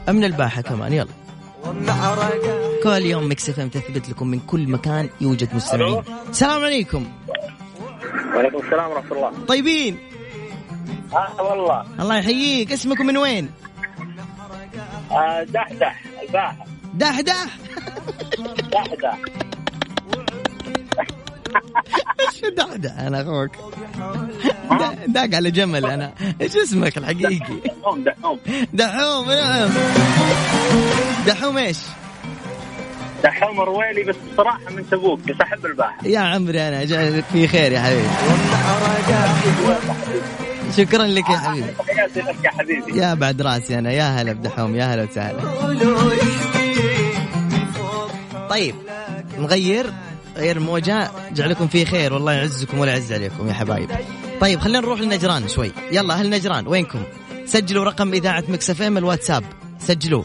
من 0.09 0.23
الباحة 0.23 0.61
كمان. 0.61 0.93
يلا. 0.93 1.07
ومع 1.63 2.13
رقا 2.13 2.66
كل 2.83 3.05
يوم 3.05 3.29
مكس 3.31 3.49
إف 3.49 3.59
إم 3.59 3.69
تثبت 3.69 4.09
لكم 4.09 4.27
من 4.27 4.39
كل 4.39 4.67
مكان 4.67 5.09
يوجد 5.21 5.55
مستمعين 5.55 6.03
السلام 6.29 6.63
عليكم. 6.63 7.07
وعليكم 8.35 8.57
السلام 8.57 8.91
ورحمة 8.91 9.11
الله. 9.11 9.45
طيبين. 9.47 9.97
آه 11.13 11.41
والله. 11.43 11.85
الله 11.99 12.17
يحييك. 12.17 12.71
اسمكم 12.71 13.05
من 13.05 13.17
وين؟ 13.17 13.49
آه 15.11 15.43
دحدح 15.43 16.03
الباحه 16.23 16.65
دحدح 16.93 17.45
دحدح 18.71 19.17
إيش 22.19 22.41
دحدح 22.57 22.99
أنا 22.99 23.21
أخوك. 23.21 23.51
داق 25.07 25.35
على 25.35 25.51
جمل 25.51 25.85
أنا. 25.85 26.13
إيش 26.41 26.57
اسمك 26.57 26.97
الحقيقي؟ 26.97 27.39
دحوم 27.65 28.03
دحوم. 28.03 28.39
دحوم 28.73 29.25
دحوم 31.27 31.57
إيش؟ 31.57 31.77
دحوم 33.27 33.59
رويلي 33.59 34.03
بس 34.03 34.15
بصراحه 34.33 34.69
من 34.69 34.89
تبوك 34.89 35.19
بس 35.19 35.35
أحب 35.41 35.65
الباحة. 35.65 36.07
يا 36.07 36.19
عمري 36.19 36.67
أنا 36.67 36.83
جعلك 36.83 37.23
في 37.33 37.47
خير 37.47 37.71
يا 37.71 37.79
حبيبي. 37.79 38.07
شكرا 40.77 41.07
لك 41.07 41.29
يا 41.29 41.37
حبيبي. 41.37 41.67
تحياتي 41.71 42.19
لك 42.19 42.45
يا 42.45 42.49
حبيبي. 42.49 42.99
يا 42.99 43.13
بعد 43.13 43.41
راسي 43.41 43.79
أنا 43.79 43.91
يا 43.91 44.03
هلا 44.03 44.33
بدحوم 44.33 44.75
يا 44.75 44.85
هلا 44.85 45.03
وسهلا. 45.03 45.39
طيب 48.49 48.75
نغير 49.39 49.93
غير 50.37 50.57
الموجة 50.57 51.11
جعلكم 51.31 51.67
فيه 51.67 51.85
خير 51.85 52.13
والله 52.13 52.33
يعزكم 52.33 52.79
ولا 52.79 52.91
يعز 52.91 53.13
عليكم 53.13 53.47
يا 53.47 53.53
حبايب. 53.53 53.89
طيب 54.41 54.59
خلينا 54.59 54.79
نروح 54.79 54.99
لنجران 54.99 55.47
شوي. 55.47 55.71
يلا 55.91 56.13
أهل 56.13 56.29
نجران؟ 56.29 56.67
وينكم؟ 56.67 57.03
سجلوا 57.45 57.85
رقم 57.85 58.13
إذاعة 58.13 58.43
Mix 58.47 58.69
FM 58.69 58.97
الواتساب. 58.97 59.43
سجلوا. 59.79 60.23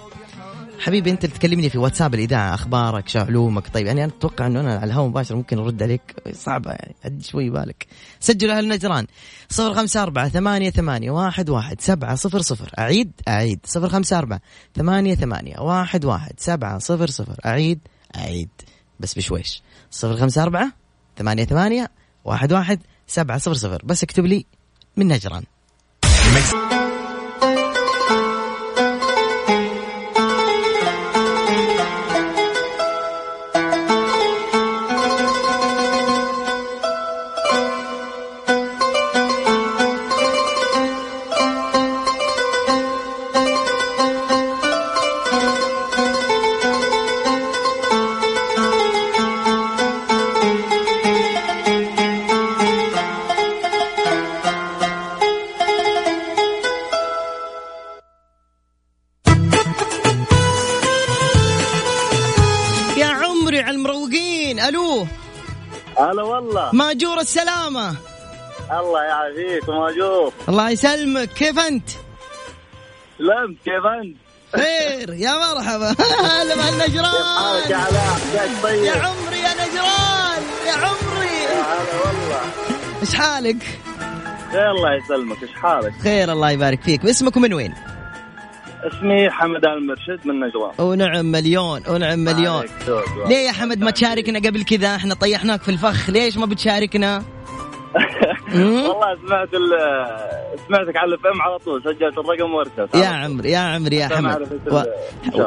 حبيبي 0.83 1.11
انت 1.11 1.25
اللي 1.25 1.37
تكلمني 1.37 1.71
في 1.71 1.79
واتساب 1.79 2.15
الإذاعة 2.15 2.55
أخبارك 2.55 3.09
شو 3.09 3.19
علومك؟ 3.19 3.69
طيب 3.69 3.87
يعني 3.87 4.05
أنا 4.05 4.13
أتوقع 4.13 4.47
إنه 4.47 4.61
أنا 4.61 4.75
على 4.75 4.85
الهواء 4.85 5.09
مباشر 5.09 5.37
ممكن 5.37 5.59
أرد 5.59 5.83
عليك. 5.83 6.15
صعبة 6.33 6.71
يعني 6.71 6.95
عد 7.05 7.23
شوي 7.23 7.51
بالك. 7.51 7.87
سجلوا 8.21 8.59
أهل 8.59 8.69
نجران. 8.69 9.07
صفر 9.49 9.75
خمسة 9.75 10.03
أربعة 10.03 10.29
ثمانية 10.29 10.71
ثمانية 10.71 11.11
واحد 11.11 11.51
واحد 11.51 11.81
سبعة 11.81 12.15
صفر 12.15 12.41
صفر. 12.41 12.71
أعيد؟ 12.79 13.13
أعيد. 13.29 13.59
صفر 13.65 13.89
خمسة 13.89 14.19
أربعة 14.19 14.41
ثمانية 14.77 15.15
ثمانية 15.15 15.59
واحد 15.59 16.05
واحد 16.05 16.35
سبعة 16.39 16.79
صفر 16.79 17.07
صفر. 17.07 17.37
أعيد؟ 17.47 17.79
أعيد. 18.17 18.49
بس 19.01 19.15
بشويش. 19.15 19.63
صفر 19.91 20.17
خمسة 20.17 20.43
أربعة 20.43 20.73
ثمانية 21.19 21.45
ثمانية 21.45 21.91
واحد 22.25 22.53
واحد 22.53 22.81
سبعة 23.07 23.39
صفر 23.39 23.55
صفر. 23.55 23.83
بس 23.85 24.03
اكتب 24.03 24.27
لي 24.27 24.47
من 24.97 25.09
نجران. 25.09 25.43
ماجور 67.23 67.29
السلامة 67.29 67.97
الله 68.81 69.03
يعافيك 69.03 69.69
ماجور 69.69 70.33
الله 70.49 70.71
يسلمك. 70.71 71.29
كيف 71.29 71.59
أنت؟ 71.59 71.89
سلمت 73.19 73.57
كيف 73.65 73.87
أنت؟ 74.03 74.17
خير. 74.53 75.15
يا 75.15 75.33
مرحبا. 75.33 75.91
هلا 76.27 76.55
حالك 76.55 77.71
يا 78.35 78.63
طيب. 78.63 78.85
يا 78.85 78.93
عمري 78.93 79.39
يا 79.41 79.53
نجران. 79.55 80.43
يا 80.67 80.73
عمري. 80.73 81.47
هلا 81.47 82.01
والله. 82.05 82.41
إيش 83.03 83.15
حالك؟ 83.15 83.63
خير 84.53 84.71
الله 84.71 84.95
يسلمك. 84.95 85.43
إيش 85.43 85.53
حالك؟ 85.53 85.93
خير 86.03 86.33
الله 86.33 86.51
يبارك 86.51 86.83
فيك. 86.83 87.05
اسمك 87.05 87.37
من 87.37 87.55
وين؟ 87.55 87.75
اسمي 88.87 89.31
حمد 89.31 89.65
المرشد 89.65 90.27
من 90.27 90.41
نجران 90.41 90.73
ونعم 90.79 91.25
مليون 91.25 91.83
ونعم 91.89 92.19
مليون. 92.19 92.65
ليه 93.29 93.37
يا 93.47 93.53
حمد 93.53 93.81
ما 93.81 93.91
تشاركنا 93.91 94.39
قبل 94.39 94.65
كذا؟ 94.65 94.95
إحنا 94.97 95.15
طيحناك 95.15 95.63
في 95.63 95.69
الفخ 95.69 96.11
ليش 96.11 96.37
ما 96.37 96.47
بتشاركنا؟ 96.47 97.23
والله 98.55 99.17
سمعت 99.27 99.49
سمعتك 100.69 100.97
على 100.97 101.09
ال 101.09 101.27
FM 101.27 101.43
على 101.43 101.59
طول 101.59 101.83
سجلت 101.83 102.19
الرقم 102.19 102.55
وارسلت 102.55 102.95
يا 102.95 103.07
عمري 103.07 103.51
يا 103.51 103.59
عمري 103.59 103.97
يا 103.97 104.09
حمد. 104.09 104.61
و... 104.73 104.83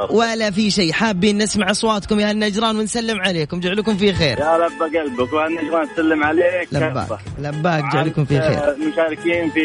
ولا 0.10 0.52
في 0.52 0.72
شيء. 0.72 0.92
حابين 0.92 1.38
نسمع 1.38 1.72
أصواتكم 1.72 2.20
يا 2.20 2.32
النجران 2.32 2.76
ونسلم 2.76 3.22
عليكم. 3.22 3.60
جعلكم 3.60 3.98
في 3.98 4.14
خير. 4.14 4.40
يا 4.40 4.58
لبى 4.58 4.98
قلبك 5.00 5.34
وأنا 5.34 5.62
نجران 5.62 5.88
تسلم 5.96 6.24
عليك. 6.24 6.68
لباك 6.72 7.06
كفة. 7.06 7.20
لباك 7.40 7.94
جعلكم 7.94 8.26
في 8.26 8.40
خير. 8.40 8.58
آه، 8.58 8.76
مشاركين 8.92 9.50
في 9.50 9.62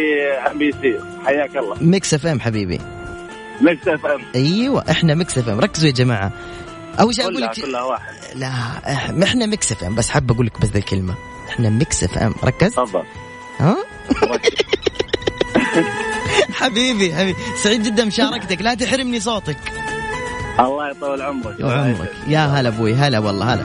MBC 0.50 0.98
حياك 1.24 1.56
الله. 1.56 1.76
Mix 1.80 2.14
FM 2.14 2.40
حبيبي. 2.40 2.80
Mix 3.60 3.88
FM. 3.88 4.20
أيوه 4.34 4.84
إحنا 4.90 5.14
Mix 5.14 5.38
FM. 5.38 5.60
ركزوا 5.60 5.88
يا 5.88 5.92
جماعة. 5.92 6.32
أول 7.00 7.14
شيء 7.14 7.24
أقول 7.24 7.40
لك 7.40 7.50
كلها 7.50 7.82
واحد. 7.82 8.14
لا 8.34 8.52
إحنا 9.22 9.46
Mix 9.46 9.72
FM. 9.72 9.94
بس 9.94 10.10
حاب 10.10 10.30
أقول 10.30 10.46
لك 10.46 10.60
بس 10.60 10.68
ذا 10.68 10.78
الكلمة. 10.78 11.14
إحنا 11.48 11.68
Mix 11.68 12.04
FM. 12.04 12.34
ركز. 12.44 12.70
تفضل. 12.74 13.02
ها؟ 13.60 13.76
حبيبي 16.60 17.14
حبيبي. 17.14 17.38
سعيد 17.56 17.82
جدا 17.82 18.04
بمشاركتك 18.04 18.62
لا 18.62 18.74
تحرمني 18.74 19.20
صوتك. 19.20 19.72
الله 20.60 20.90
يطول 20.90 21.22
عمرك. 21.22 21.60
وعمرك 21.60 22.12
يا 22.28 22.46
هلا 22.46 22.68
أبوي 22.68 22.94
هلا 22.94 23.18
والله 23.18 23.54
هلا. 23.54 23.64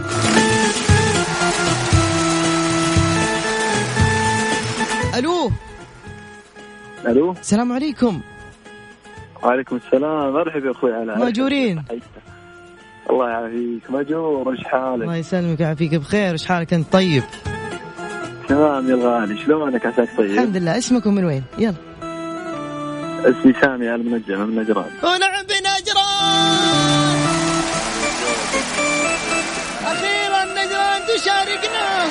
ألو؟ 5.19 5.51
ألو؟ 7.05 7.31
السلام 7.31 7.71
عليكم. 7.71 8.21
وعليكم 9.45 9.75
السلام. 9.75 10.33
مرحبا 10.33 10.65
يا 10.65 10.71
أخوي 10.71 10.93
علاء 10.93 11.19
ماجورين. 11.19 11.83
الله 13.09 13.29
يعافيك. 13.29 13.91
ماجور 13.91 14.51
إيش 14.51 14.63
حالك؟ 14.63 15.01
الله 15.01 15.15
يسلمك 15.15 15.59
ويعافيك 15.59 15.95
بخير. 15.95 16.31
إيش 16.31 16.45
حالك 16.45 16.73
أنت؟ 16.73 16.93
طيب. 16.93 17.23
تمام 18.47 18.89
يا 18.89 18.95
الغالي 18.95 19.37
شلونك؟ 19.37 19.85
عساك 19.85 20.09
طيب؟ 20.17 20.31
الحمد 20.31 20.57
لله. 20.57 20.77
اسمكم 20.77 21.13
من 21.15 21.25
وين؟ 21.25 21.43
يلا. 21.57 21.73
اسمي 23.25 23.53
سامي 23.61 23.95
المنجم 23.95 24.39
من 24.39 24.55
نجران 24.55 24.89
ونعم 25.03 25.43
بنجران 25.49 27.15
أخيرا 29.85 30.43
نجران 30.45 31.01
تشاركنا. 31.07 32.05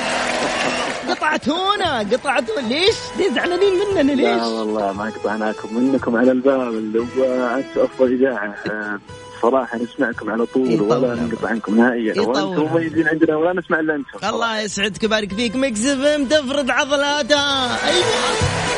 قطعتونا 1.29 1.99
قطعتونا 1.99 2.69
ليش؟ 2.69 2.95
ليه 3.19 3.31
زعلانين 3.35 3.73
مننا 3.75 4.13
لا 4.13 4.15
ليش؟ 4.35 4.43
والله 4.43 4.93
ما 4.93 5.05
قطعناكم 5.11 5.75
منكم 5.77 6.17
على 6.17 6.33
الباب 6.33 6.69
اللي 6.73 6.99
هو 6.99 7.25
أنتم 7.57 7.81
أفضل 7.81 8.13
إذاعة 8.13 8.55
آه، 8.71 8.99
صراحة 9.43 9.79
نسمعكم 9.79 10.31
على 10.31 10.47
طول 10.47 10.81
ولا. 10.81 11.15
نقطع 11.15 11.49
عنكم 11.49 11.77
نهائيا 11.77 12.21
وأنتم. 12.21 12.63
مميزين 12.73 13.09
عندنا 13.09 13.37
ولا 13.37 13.61
نسمع 13.61 13.81
إلا 13.81 13.95
أنتم 13.95 14.29
الله 14.29 14.61
يسعدك 14.61 15.03
ويبارك 15.03 15.35
فيك 15.35 15.57
مكس 15.57 15.87
إف 15.87 16.01
إم 16.05 16.25
تفرض 16.25 16.71
عضلاتها 16.71 17.69
أيوه 17.89 18.05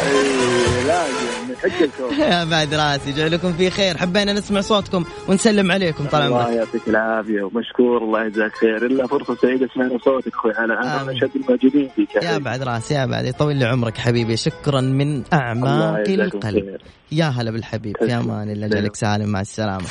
اي 0.06 0.85
لازم 0.87 1.36
يا 2.19 2.45
بعد 2.45 2.75
راسي 2.75 3.12
جعلكم 3.12 3.53
في 3.53 3.71
خير. 3.71 3.97
حبينا 3.97 4.33
نسمع 4.33 4.61
صوتكم 4.61 5.05
ونسلم 5.29 5.73
عليكم 5.73 6.07
طال 6.07 6.23
الله 6.23 6.42
عمرك 6.42 6.57
يعطيك 6.57 6.88
العافية 6.88 7.42
ومشكور 7.42 8.03
الله 8.03 8.25
يجزاك 8.25 8.53
خير. 8.61 8.87
إلا 8.87 9.07
فرصة 9.07 9.35
سعيدة 9.35 9.69
سمعنا 9.75 9.99
صوتك 10.05 10.35
أخوي 10.35 10.53
علاء 10.57 10.79
أنا 10.79 11.12
أشد 11.12 11.31
الموجودين 11.37 11.90
فيك. 11.97 12.14
يا. 12.23 12.38
بعد 12.38 12.62
راسي 12.62 12.95
يا 12.95 13.07
بعد. 13.07 13.25
يطول 13.25 13.57
لي 13.57 13.64
عمرك 13.64 13.99
حبيبي. 13.99 14.37
شكرا 14.37 14.81
من 14.81 15.16
الله 15.16 15.25
أعماق 15.33 16.09
القلب. 16.09 16.77
يا 17.12 17.25
هلا 17.25 17.51
بالحبيب. 17.51 17.97
في 17.99 18.07
تسلم. 18.07 18.31
أمان 18.31 18.51
الله. 18.51 18.69
جعلك 18.69 18.97
سالم. 18.97 19.29
مع 19.29 19.40
السلامة. 19.40 19.87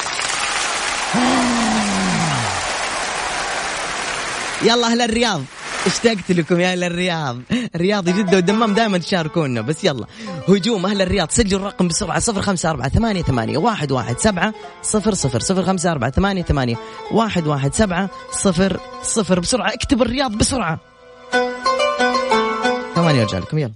يلا 4.62 4.88
أهل 4.88 5.02
الرياض. 5.02 5.42
اشتقت 5.86 6.32
لكم 6.32 6.60
يا 6.60 6.72
أهل 6.72 6.84
الرياض. 6.84 7.42
رياضي 7.76 8.12
جدة 8.12 8.38
والدمام 8.38 8.74
دائما 8.74 8.98
تشاركونا. 8.98 9.62
بس 9.62 9.84
يلا 9.84 10.06
هجوم 10.48 10.86
أهل 10.86 11.02
الرياض. 11.02 11.32
سجلوا 11.32 11.62
الرقم 11.62 11.88
بسرعة 11.88 12.20
صفر 12.20 12.42
خمسة 12.42 12.70
أربعة 12.70 12.90
ثمانية 12.90 13.22
ثمانية 13.22 13.58
واحد 13.58 13.92
واحد 13.92 14.20
سبعة 14.20 14.54
صفر 14.82 15.14
صفر 15.14 15.40
صفر 15.40 15.64
خمسة 15.64 15.92
أربعة 15.92 16.12
ثمانية 16.12 16.44
ثمانية 16.44 16.76
واحد 17.12 17.48
واحد 17.48 17.74
سبعة 17.74 18.10
صفر 18.32 18.80
صفر. 19.04 19.40
بسرعة 19.40 19.74
أكتب 19.74 20.02
الرياض 20.02 20.32
بسرعة. 20.32 20.80
ثمانية 22.96 23.22
أرجع 23.22 23.38
لكم 23.38 23.58
يلا. 23.58 23.72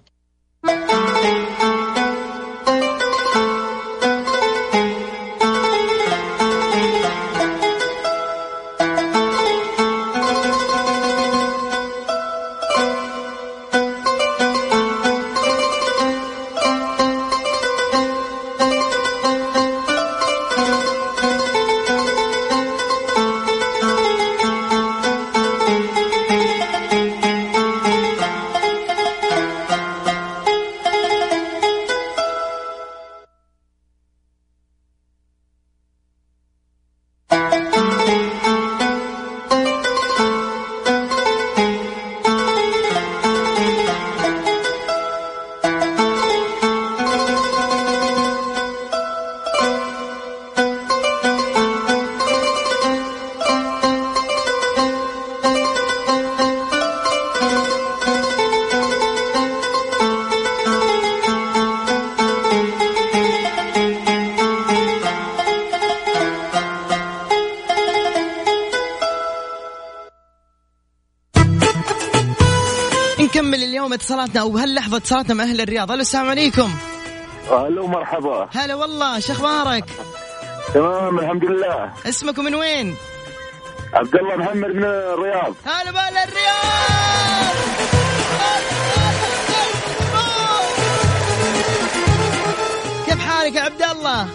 اتصالاتنا 74.30 74.42
أو 74.42 74.50
بهاللحظه 74.50 74.98
اتصالاتنا 74.98 75.34
مع 75.36 75.44
أهل 75.44 75.62
الرياض. 75.62 75.92
ألو 75.92 76.02
السلام 76.02 76.30
عليكم. 76.30 76.70
ألو 77.52 77.88
مرحبا. 77.88 78.50
هلا 78.54 78.76
والله 78.76 79.20
شو 79.20 79.34
أخبارك؟ 79.34 79.86
تمام 80.74 81.20
الحمد 81.20 81.44
لله. 81.46 81.92
اسمك 82.10 82.40
من 82.40 82.56
وين؟ 82.56 82.96
عبد 83.94 84.16
الله 84.16 84.36
محمد 84.36 84.70
من 84.70 84.84
الرياض. 84.84 85.54
هلا 85.66 85.92
بأهل 85.92 86.18
الرياض. 86.18 87.56
كيف 93.06 93.20
حالك 93.20 93.56
يا 93.56 93.62
عبد 93.62 93.82
الله؟ 93.82 94.28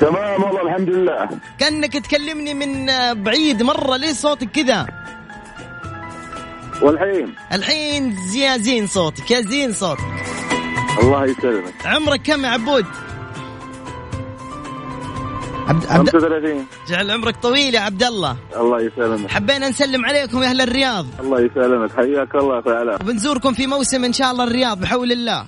تمام 0.00 0.42
والله 0.42 0.62
الحمد 0.62 0.88
لله. 0.88 1.28
كأنك 1.58 1.92
تكلمني 1.92 2.54
من 2.54 2.86
بعيد 3.22 3.62
مرة 3.62 3.96
ليه 3.96 4.12
صوتك 4.12 4.50
كذا؟ 4.50 4.86
والحين. 6.82 7.34
الحين 7.52 8.16
يا 8.34 8.56
زين 8.56 8.86
صوتك 8.86 9.30
يا 9.30 9.40
زين 9.40 9.72
صوتك. 9.72 10.04
الله 11.02 11.24
يسلمك. 11.24 11.74
عمرك 11.84 12.22
كم 12.22 12.44
يا 12.44 12.50
عبود؟ 12.50 12.86
عبد, 15.68 15.86
عبد 15.86 16.10
35 16.10 16.66
جعل 16.88 17.10
عمرك 17.10 17.36
طويل 17.36 17.74
يا 17.74 17.80
عبد 17.80 18.02
الله. 18.02 18.36
الله 18.56 18.80
يسلمك. 18.80 19.30
حبينا 19.30 19.68
نسلم 19.68 20.04
عليكم 20.04 20.42
يا 20.42 20.48
أهل 20.48 20.60
الرياض. 20.60 21.06
الله 21.20 21.40
يسلمك. 21.40 21.90
حياك 21.96 22.34
الله 22.34 22.62
علاء 22.66 23.02
وبنزوركم 23.02 23.52
في 23.52 23.66
موسم 23.66 24.04
إن 24.04 24.12
شاء 24.12 24.32
الله 24.32 24.44
الرياض 24.44 24.80
بحول 24.80 25.12
الله. 25.12 25.46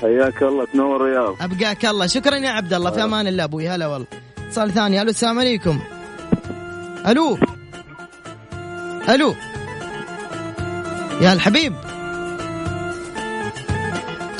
حياك 0.00 0.42
الله. 0.42 0.64
تنور 0.64 0.96
الرياض. 0.96 1.36
أبقاك 1.40 1.84
الله. 1.86 2.06
شكرا 2.06 2.36
يا 2.36 2.50
عبد 2.50 2.74
الله. 2.74 2.90
في 2.90 3.04
أمان 3.04 3.26
الله. 3.26 3.44
أبوي. 3.44 3.68
هلا 3.68 3.86
والله. 3.86 4.06
اتصال 4.46 4.70
ثاني. 4.70 5.02
ألو 5.02 5.10
السلام 5.10 5.38
عليكم. 5.38 5.80
ألو. 7.06 7.38
ألو. 9.08 9.34
يا 11.20 11.32
الحبيب. 11.32 11.74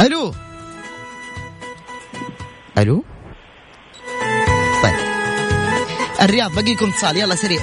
ألو. 0.01 0.35
ألو. 2.79 3.05
طيب. 4.83 4.95
الرياض 6.23 6.55
بقيكم 6.55 6.89
اتصال. 6.89 7.17
يلا 7.17 7.35
سريع. 7.35 7.61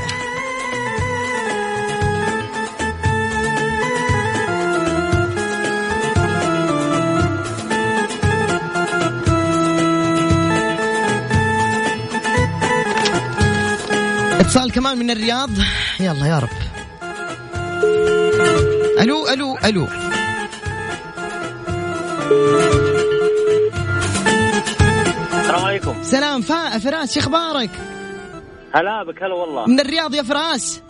اتصال 14.39 14.72
كمان 14.72 14.97
من 14.97 15.11
الرياض. 15.11 15.49
يلا 15.99 16.28
يا 16.28 16.39
رب. 16.39 16.68
ألو 19.02 19.28
ألو 19.28 19.58
ألو. 19.66 19.88
السلام 25.34 25.66
عليكم. 25.66 26.04
سلام 26.04 26.41
فا 26.41 26.80
فراس 26.80 27.14
شو 27.14 27.20
أخبارك؟ 27.20 27.70
هلا 28.76 29.04
بك 29.04 29.24
هلا 29.24 29.36
والله. 29.36 29.66
من 29.66 29.80
الرياض 29.80 30.16
يا 30.16 30.24
فراس؟ 30.24 30.82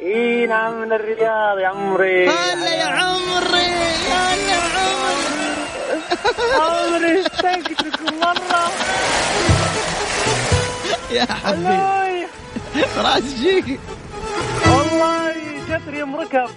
إي 0.00 0.46
نعم 0.46 0.80
من 0.80 0.92
الرياض 0.92 1.58
يا 1.58 1.68
عمري. 1.68 2.28
هلا 2.28 2.74
يا 2.74 2.84
عمري 2.84 3.66
هلا 4.12 4.34
يا 4.36 4.60
عمري. 4.76 5.56
عمري 6.60 7.20
استنكركم 7.20 8.18
مرة. 8.20 8.70
يا 11.10 11.24
حبيبي. 11.24 12.26
فراس 12.94 13.22
جيك 13.22 13.80
والله 15.76 15.90
جتري 15.90 16.04
مركب 16.04 16.50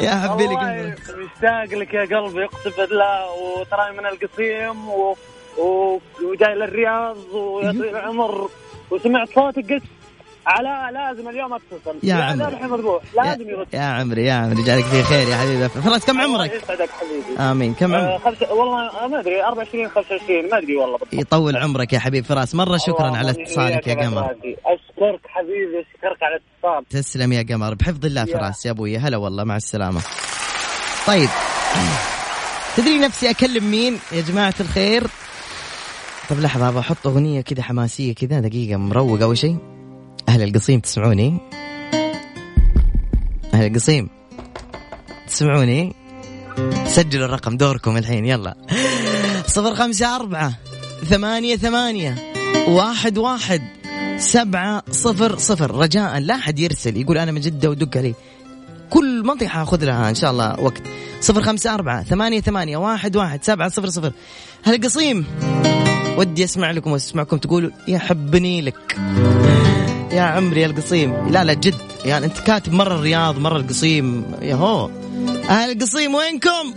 يا 0.00 0.10
حبيبي 0.10 0.54
والله 0.54 0.82
لك 0.82 0.98
مشتاق 1.00 1.78
لك 1.78 1.94
يا 1.94 2.00
قلبي 2.00 2.44
اقسم 2.44 2.70
بالله 2.78 3.32
وتراني 3.32 3.96
من 3.98 4.06
القصيم 4.06 4.88
و... 4.88 5.16
و... 5.58 5.98
وجاي 6.24 6.54
للرياض 6.54 7.16
ويا 7.32 7.72
طويل 7.72 7.88
العمر. 7.96 8.48
وسمعت 8.90 9.28
صوتك 9.34 9.72
قلت 9.72 9.82
علاء 10.46 10.90
لازم 10.92 11.28
اليوم 11.28 11.54
أتصل. 11.54 11.98
يا 12.02 12.14
عمري. 12.14 12.48
الحين 12.48 12.70
لازم 13.16 13.50
يرد 13.50 13.66
يا 13.74 13.80
عمري 13.80 14.24
يا 14.26 14.32
عمري 14.34 14.62
جعلك 14.62 14.84
في 14.84 15.02
خير 15.02 15.28
يا 15.28 15.36
حبيبي. 15.36 15.68
فراس 15.68 16.06
كم 16.06 16.20
عمرك؟ 16.20 16.52
يسعدك 16.52 16.90
حبيبي. 16.90 17.38
آمين. 17.50 17.74
كم 17.74 17.94
آه 17.94 17.98
عمرك؟ 17.98 18.20
خمسة 18.22 18.52
والله 18.52 19.08
ما 19.08 19.20
أدري 19.20 19.44
24 19.44 19.88
25 19.88 20.50
ما 20.50 20.58
أدري 20.58 20.76
والله 20.76 20.98
بالضبط. 20.98 21.14
يطول 21.14 21.56
عمرك 21.56 21.92
يا 21.92 21.98
حبيب 21.98 22.24
فراس 22.24 22.54
مرة 22.54 22.76
شكرا 22.76 23.16
على 23.16 23.30
اتصالك 23.30 23.86
يا 23.86 23.94
قمر. 23.94 24.34
اشكرك 24.94 25.20
حبيبي 25.26 25.80
اشكرك 25.80 26.22
على 26.22 26.36
الاتصال. 26.36 26.88
تسلم 26.88 27.32
يا 27.32 27.42
قمر 27.42 27.74
بحفظ 27.74 28.06
الله 28.06 28.24
فراس. 28.24 28.66
يا 28.66 28.70
أبوي 28.70 28.98
هلا 28.98 29.16
والله 29.16 29.44
مع 29.44 29.56
السلامة. 29.56 30.00
طيب. 31.06 31.28
تدري 32.76 32.98
نفسي 32.98 33.30
أكلم 33.30 33.70
مين؟ 33.70 33.98
يا 34.12 34.20
جماعة 34.20 34.54
الخير. 34.60 35.06
طب 36.30 36.40
لحظة 36.40 36.68
أبغى 36.68 36.80
أحط 36.80 37.06
أغنية 37.06 37.40
كذا 37.40 37.62
حماسية 37.62 38.14
كذا 38.14 38.40
دقيقة 38.40 38.76
مروق 38.76 39.22
أول 39.22 39.38
شيء. 39.38 39.58
أهل 40.28 40.42
القصيم 40.42 40.80
تسمعوني؟ 40.80 41.38
أهل 43.54 43.66
القصيم 43.66 44.08
تسمعوني؟ 45.26 45.94
سجلوا 46.86 47.26
الرقم 47.26 47.56
دوركم 47.56 47.96
الحين 47.96 48.26
يلا. 48.26 48.54
صفر 49.46 49.74
خمسة 49.74 50.16
أربعة 50.16 50.54
ثمانية 51.04 51.56
ثمانية 51.56 52.14
واحد 52.68 53.18
واحد. 53.18 53.62
سبعة 54.18 54.82
صفر 54.90 55.38
صفر. 55.38 55.70
رجاء 55.70 56.18
لا 56.18 56.34
أحد 56.34 56.58
يرسل 56.58 56.96
يقول 56.96 57.18
أنا 57.18 57.32
من 57.32 57.40
جدة 57.40 57.70
ودق 57.70 57.96
علي. 57.96 58.14
كل 58.90 59.22
منطقة 59.24 59.48
حاخذ 59.48 59.84
لها 59.84 60.10
إن 60.10 60.14
شاء 60.14 60.30
الله 60.30 60.60
وقت. 60.60 60.82
صفر 61.20 61.42
خمسة 61.42 61.74
أربعة 61.74 62.04
ثمانية 62.04 62.40
ثمانية 62.40 62.76
واحد 62.76 63.16
واحد 63.16 63.44
سبعة 63.44 63.68
صفر 63.68 63.88
صفر. 63.88 64.12
هالقصيم 64.64 65.26
ودي 66.18 66.44
أسمع 66.44 66.70
لكم 66.70 66.92
وأسمعكم 66.92 67.36
تقولوا 67.36 67.70
يا 67.88 67.98
حبني 67.98 68.62
لك. 68.62 68.96
يا 70.12 70.22
عمري 70.22 70.60
يا 70.60 70.66
القصيم. 70.66 71.28
لا 71.28 71.44
لا 71.44 71.54
جد. 71.54 71.74
يعني 72.04 72.26
أنت 72.26 72.38
كاتب 72.38 72.72
مرة 72.72 72.94
الرياض 72.94 73.38
مرة 73.38 73.56
القصيم. 73.56 74.24
يا 74.42 74.54
هو 74.54 74.90
أهل 75.48 75.70
القصيم 75.72 76.14
وينكم؟ 76.14 76.74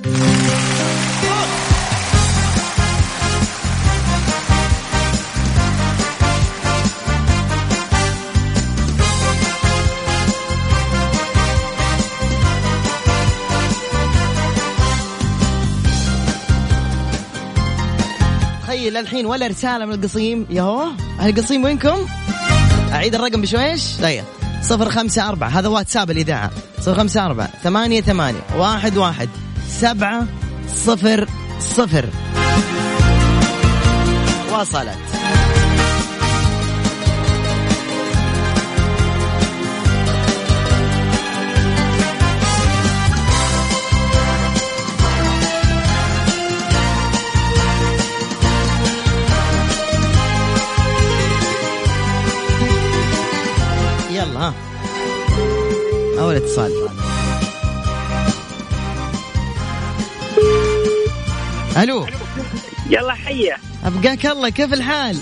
تخيل 18.87 18.97
الحين 18.97 19.25
ولا 19.25 19.47
رسالة 19.47 19.85
من 19.85 19.93
القصيم. 19.93 20.47
ياهو 20.49 20.87
القصيم 21.21 21.63
وينكم؟ 21.63 22.07
أعيد 22.93 23.15
الرقم 23.15 23.41
بشويش؟ 23.41 23.83
طيب. 24.01 24.23
صفر 24.61 24.89
خمسة 24.89 25.29
أربعة. 25.29 25.49
هذا 25.49 25.67
واتساب 25.67 26.11
الإذاعة. 26.11 26.51
صفر 26.79 26.95
خمسة 26.95 27.25
أربعة. 27.25 27.49
ثمانية 27.63 28.01
ثمانية. 28.01 28.39
واحد 28.57 28.97
واحد. 28.97 29.29
سبعة 29.69 30.27
صفر 30.85 31.27
صفر. 31.59 32.09
وصلت 34.53 35.16
أول 56.19 56.35
اتصال 56.35 56.71
ألو 61.77 62.07
يلا 62.89 63.13
حيه 63.13 63.57
أبقاك 63.85 64.25
الله 64.25 64.49
كيف 64.49 64.73
الحال؟ 64.73 65.17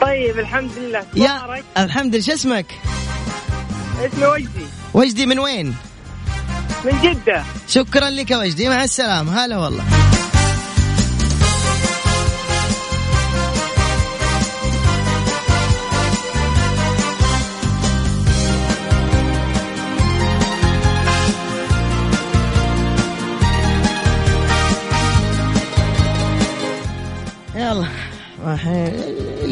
طيب 0.00 0.38
الحمد 0.38 0.70
لله 0.78 1.02
يا. 1.16 1.62
الحمد 1.78 2.14
لله 2.14 2.24
شو 2.24 2.32
اسمك؟ 2.32 2.66
اسمي 4.04 4.26
وجدي 4.26 4.66
وجدي 4.94 5.26
من 5.26 5.38
وين؟ 5.38 5.74
من 6.84 6.92
جدة 7.02 7.42
شكرا 7.68 8.10
لك 8.10 8.30
يا 8.30 8.36
وجدي 8.38 8.68
مع 8.68 8.84
السلامة 8.84 9.44
هلا 9.44 9.58
والله 9.58 9.84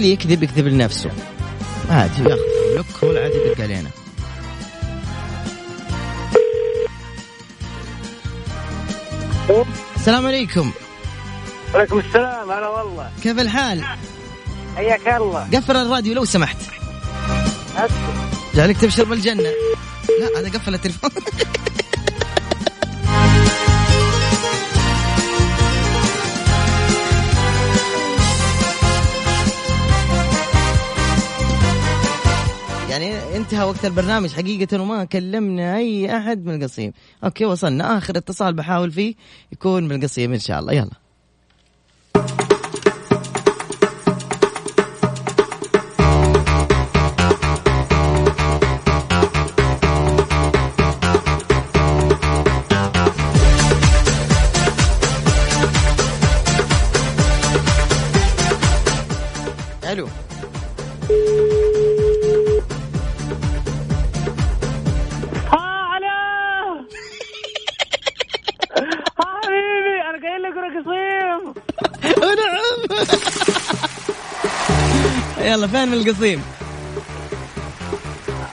اللي 0.01 0.13
يكذب 0.13 0.43
يكذب 0.43 0.67
لنفسه. 0.67 1.11
عادي 1.91 2.23
ياخذ 2.23 2.41
بلوك 2.73 2.87
هو 3.05 3.11
العادي 3.11 3.35
يدق 3.37 3.61
علينا. 3.61 3.91
السلام 9.97 10.27
عليكم. 10.27 10.73
عليكم 11.75 11.99
السلام 11.99 12.51
هلا 12.51 12.69
والله. 12.69 13.11
كيف 13.23 13.39
الحال؟ 13.39 13.85
حياك 14.77 15.09
الله. 15.09 15.49
قفل 15.55 15.77
الراديو 15.77 16.15
لو 16.15 16.25
سمحت. 16.25 16.57
جعلك 18.55 18.77
تبشر 18.77 19.05
بالجنة. 19.05 19.51
لا 20.21 20.41
هذا 20.41 20.49
قفل 20.49 20.75
التليفون. 20.75 21.11
انتهى 33.41 33.65
وقت 33.65 33.85
البرنامج. 33.85 34.31
حقيقة 34.33 34.81
وما 34.81 35.05
كلمنا 35.05 35.77
أي 35.77 36.17
أحد 36.17 36.47
من 36.47 36.55
القصيم. 36.55 36.93
أوكي 37.25 37.45
وصلنا. 37.45 37.99
آخر 37.99 38.17
اتصال 38.17 38.55
بحاول 38.55 38.93
فيه 38.93 39.15
يكون 39.53 39.85
من 39.85 39.93
القصيم 39.93 40.33
إن 40.33 40.39
شاء 40.39 40.61
الله. 40.61 40.73
يلا. 40.73 41.00
يلا 75.51 75.67
فين 75.67 75.89
من 75.89 75.95
القصيم؟ 75.95 76.43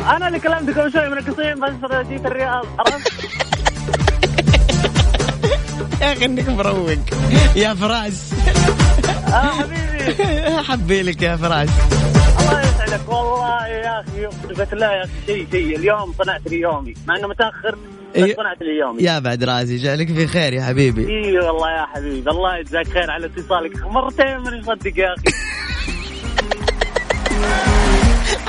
أنا 0.10 0.28
اللي 0.28 0.40
كلمتك 0.40 0.80
قبل 0.80 0.92
شوي 0.92 1.10
من 1.10 1.18
القصيم 1.18 1.60
بس 1.60 2.08
جيت 2.08 2.26
الرياض 2.26 2.66
عرفت؟ 2.80 3.12
يا 6.02 6.14
أخي 6.14 6.26
انك 6.26 6.50
مروق. 6.50 6.90
يا 7.56 7.74
فراس. 7.74 8.34
آه 9.28 9.32
حبيبي. 9.32 10.64
حبي 10.70 11.02
لك 11.02 11.22
يا 11.22 11.36
فراس. 11.36 11.70
الله 12.40 12.62
يسعدك. 12.62 13.10
والله 13.10 13.68
يا 13.68 14.02
أخي 14.02 14.26
قلت 14.26 14.74
الله 14.74 14.86
يا 14.86 15.04
أخي 15.04 15.12
شيء 15.26 15.48
شيء. 15.52 15.76
اليوم 15.78 16.14
صنعت 16.24 16.42
لي 16.48 16.60
يومي 16.60 16.94
مع 17.08 17.16
إنه 17.16 17.28
متأخر 17.28 17.76
بس 18.16 18.24
إيه. 18.24 18.36
صنعت 18.36 18.62
لي 18.62 18.78
يومي. 18.80 19.04
يا 19.04 19.20
بعد 19.20 19.44
راسي 19.44 19.78
جالك 19.78 20.08
في 20.08 20.28
خير 20.28 20.54
يا 20.54 20.64
حبيبي. 20.64 21.08
إي 21.08 21.40
والله 21.40 21.72
يا 21.72 21.86
حبيبي. 21.86 22.30
الله 22.30 22.58
يجزاك 22.58 22.88
خير 22.88 23.12
على 23.12 23.26
اتصالك. 23.26 23.86
مرتين 23.86 24.40
من 24.40 24.54
يصدق 24.60 25.00
يا 25.00 25.14
أخي. 25.14 25.47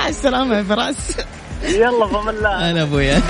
على 0.09 0.17
السلامة 0.17 0.57
يا 0.57 0.63
فراس. 0.63 1.17
يلا 1.63 2.07
فم 2.07 2.29
الله. 2.29 2.69
أنا 2.69 2.81
أبويا. 2.81 3.21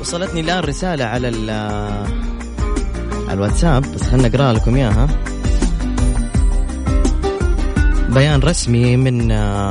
وصلتني 0.00 0.40
الآن 0.40 0.60
رسالة 0.60 1.04
على 1.04 1.28
ال 1.28 1.50
على 3.28 3.32
الواتساب 3.32 3.82
بس 3.82 4.02
خلنا 4.02 4.26
اقرا 4.26 4.52
لكم 4.52 4.76
إياها. 4.76 5.08
بيان 8.08 8.40
رسمي 8.40 8.96
من 8.96 9.28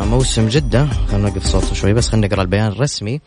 موسم 0.08 0.48
جدة. 0.48 0.88
خلينا 1.12 1.30
نوقف 1.30 1.46
صوته 1.46 1.74
شوي 1.74 1.94
بس 1.94 2.10
خلينا 2.10 2.28
نقرأ 2.28 2.42
البيان 2.42 2.68
الرسمي. 2.68 3.22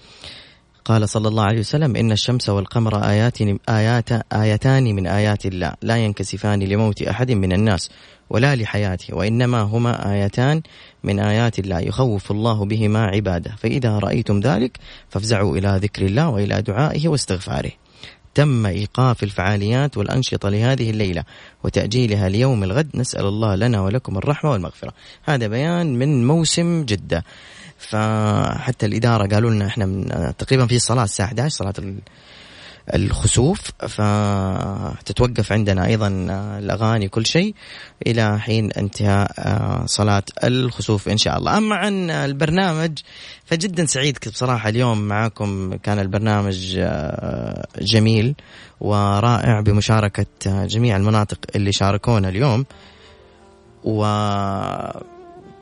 قال 0.89 1.09
صلى 1.09 1.29
الله 1.29 1.43
عليه 1.43 1.61
وسلم 1.61 1.97
إن 1.97 2.13
الشمس 2.13 2.49
والقمر 2.49 3.05
آيات 3.11 3.39
آيات 3.69 4.33
آيتان 4.33 4.85
من 4.85 5.07
آيات 5.07 5.47
الله 5.47 5.73
لا 5.83 5.97
ينكسفان 5.97 6.63
لموت 6.63 7.03
أحد 7.03 7.31
من 7.33 7.53
الناس 7.53 7.91
ولا 8.31 8.57
لحياته 8.57 9.17
وإنما 9.17 9.61
هما 9.61 10.13
آيتان 10.13 10.63
من 11.05 11.21
آيات 11.21 11.59
الله 11.59 11.81
يخوف 11.81 12.31
الله 12.31 12.65
بهما 12.65 13.05
عباده 13.05 13.51
فإذا 13.59 13.99
رأيتم 13.99 14.41
ذلك 14.41 14.79
فافزعوا 15.09 15.57
إلى 15.57 15.81
ذكر 15.83 16.07
الله 16.07 16.29
وإلى 16.29 16.63
دعائه 16.63 17.09
واستغفاره. 17.09 17.73
تم 18.35 18.67
إيقاف 18.67 19.23
الفعاليات 19.23 19.97
والأنشطة 19.97 20.49
لهذه 20.49 20.91
الليلة 20.91 21.25
وتأجيلها 21.65 22.29
ليوم 22.29 22.65
الغد 22.65 22.89
نسأل 22.95 23.27
الله 23.27 23.55
لنا 23.55 23.81
ولكم 23.81 24.19
الرحمة 24.19 24.51
والمغفرة. 24.51 24.93
هذا 25.25 25.47
بيان 25.47 25.99
من 25.99 26.27
موسم 26.27 26.85
جدة. 26.85 27.25
فحتى 27.79 28.87
الإدارة 28.87 29.27
قالوا 29.35 29.51
لنا 29.51 29.67
إحنا 29.67 29.87
من 29.87 30.09
تقريبا 30.39 30.67
في 30.67 30.79
صلاة 30.79 31.05
الساعة 31.05 31.27
11 31.27 31.49
صلاة 31.57 31.75
ال- 31.79 31.99
الخسوف. 32.95 33.61
فتتوقف 33.89 35.53
عندنا 35.53 35.87
أيضا 35.87 36.09
الأغاني 36.59 37.09
كل 37.09 37.27
شيء 37.27 37.55
إلى 38.07 38.41
حين 38.41 38.73
انتهاء 38.73 39.33
آه، 39.39 39.87
صلاة 39.87 40.23
الخسوف 40.45 41.09
إن 41.09 41.17
شاء 41.17 41.39
الله. 41.39 41.59
أما 41.59 41.77
عن 41.77 42.11
البرنامج 42.11 42.99
فجدا 43.45 43.87
سعيد 43.87 44.19
كنت 44.19 44.29
بصراحة 44.33 44.69
اليوم 44.69 44.99
معاكم. 45.09 45.75
كان 45.77 45.99
البرنامج 45.99 46.75
آه، 46.79 47.67
جميل 47.81 48.35
ورائع 48.81 49.61
بمشاركة 49.61 50.27
آه، 50.47 50.67
جميع 50.67 50.97
المناطق 50.97 51.39
اللي 51.57 51.73
شاركونا 51.73 52.29
اليوم. 52.29 52.65
و 53.85 54.05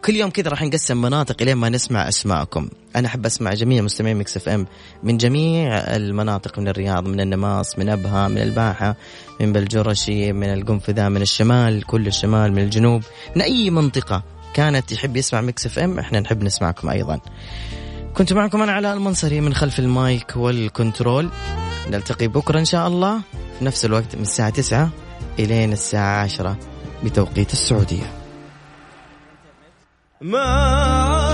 كل 0.07 0.17
يوم 0.17 0.31
كذا 0.31 0.51
راح 0.51 0.63
نقسم 0.63 1.03
مناطق 1.03 1.43
إلين 1.43 1.57
ما 1.57 1.69
نسمع 1.69 2.09
أسماءكم. 2.09 2.69
أنا 2.97 3.07
أحب 3.07 3.27
أسمع 3.27 3.55
جميع 3.55 3.83
مستمعين 3.83 4.17
مكس 4.17 4.37
إف 4.37 4.49
إم 4.49 4.67
من 5.03 5.17
جميع 5.17 5.77
المناطق 5.77 6.59
من 6.59 6.69
الرياض 6.69 7.09
من 7.09 7.21
النماص 7.21 7.79
من 7.79 7.89
أبها 7.89 8.29
من 8.29 8.39
الباحة 8.39 8.97
من 9.41 9.53
بلجرشي 9.53 10.33
من 10.33 10.47
القنفذة 10.47 11.09
من 11.09 11.23
الشمال 11.23 11.83
كل 11.83 12.07
الشمال 12.07 12.53
من 12.53 12.63
الجنوب 12.63 13.03
من 13.37 13.43
أي 13.43 13.71
منطقة 13.71 14.23
كانت 14.55 14.93
يحب 14.93 15.17
يسمع 15.17 15.41
مكس 15.41 15.67
إف 15.67 15.79
إم 15.79 15.99
إحنا 15.99 16.21
نحب 16.21 16.43
نسمعكم 16.43 16.89
أيضا. 16.89 17.21
كنت 18.15 18.33
معكم 18.33 18.63
أنا 18.63 18.73
علاء 18.73 18.95
المنصري 18.95 19.41
من 19.41 19.55
خلف 19.55 19.79
المايك 19.79 20.37
والكنترول. 20.37 21.31
نلتقي 21.91 22.29
بكرة 22.29 22.59
إن 22.59 22.65
شاء 22.65 22.89
الله 22.89 23.21
في 23.59 23.65
نفس 23.65 23.85
الوقت 23.85 24.17
من 24.17 24.23
الساعة 24.23 24.51
9 24.51 24.91
إلين 25.39 25.73
الساعة 25.73 26.23
10 26.23 26.59
بتوقيت 27.05 27.53
السعودية. 27.53 28.26
ما 30.21 31.27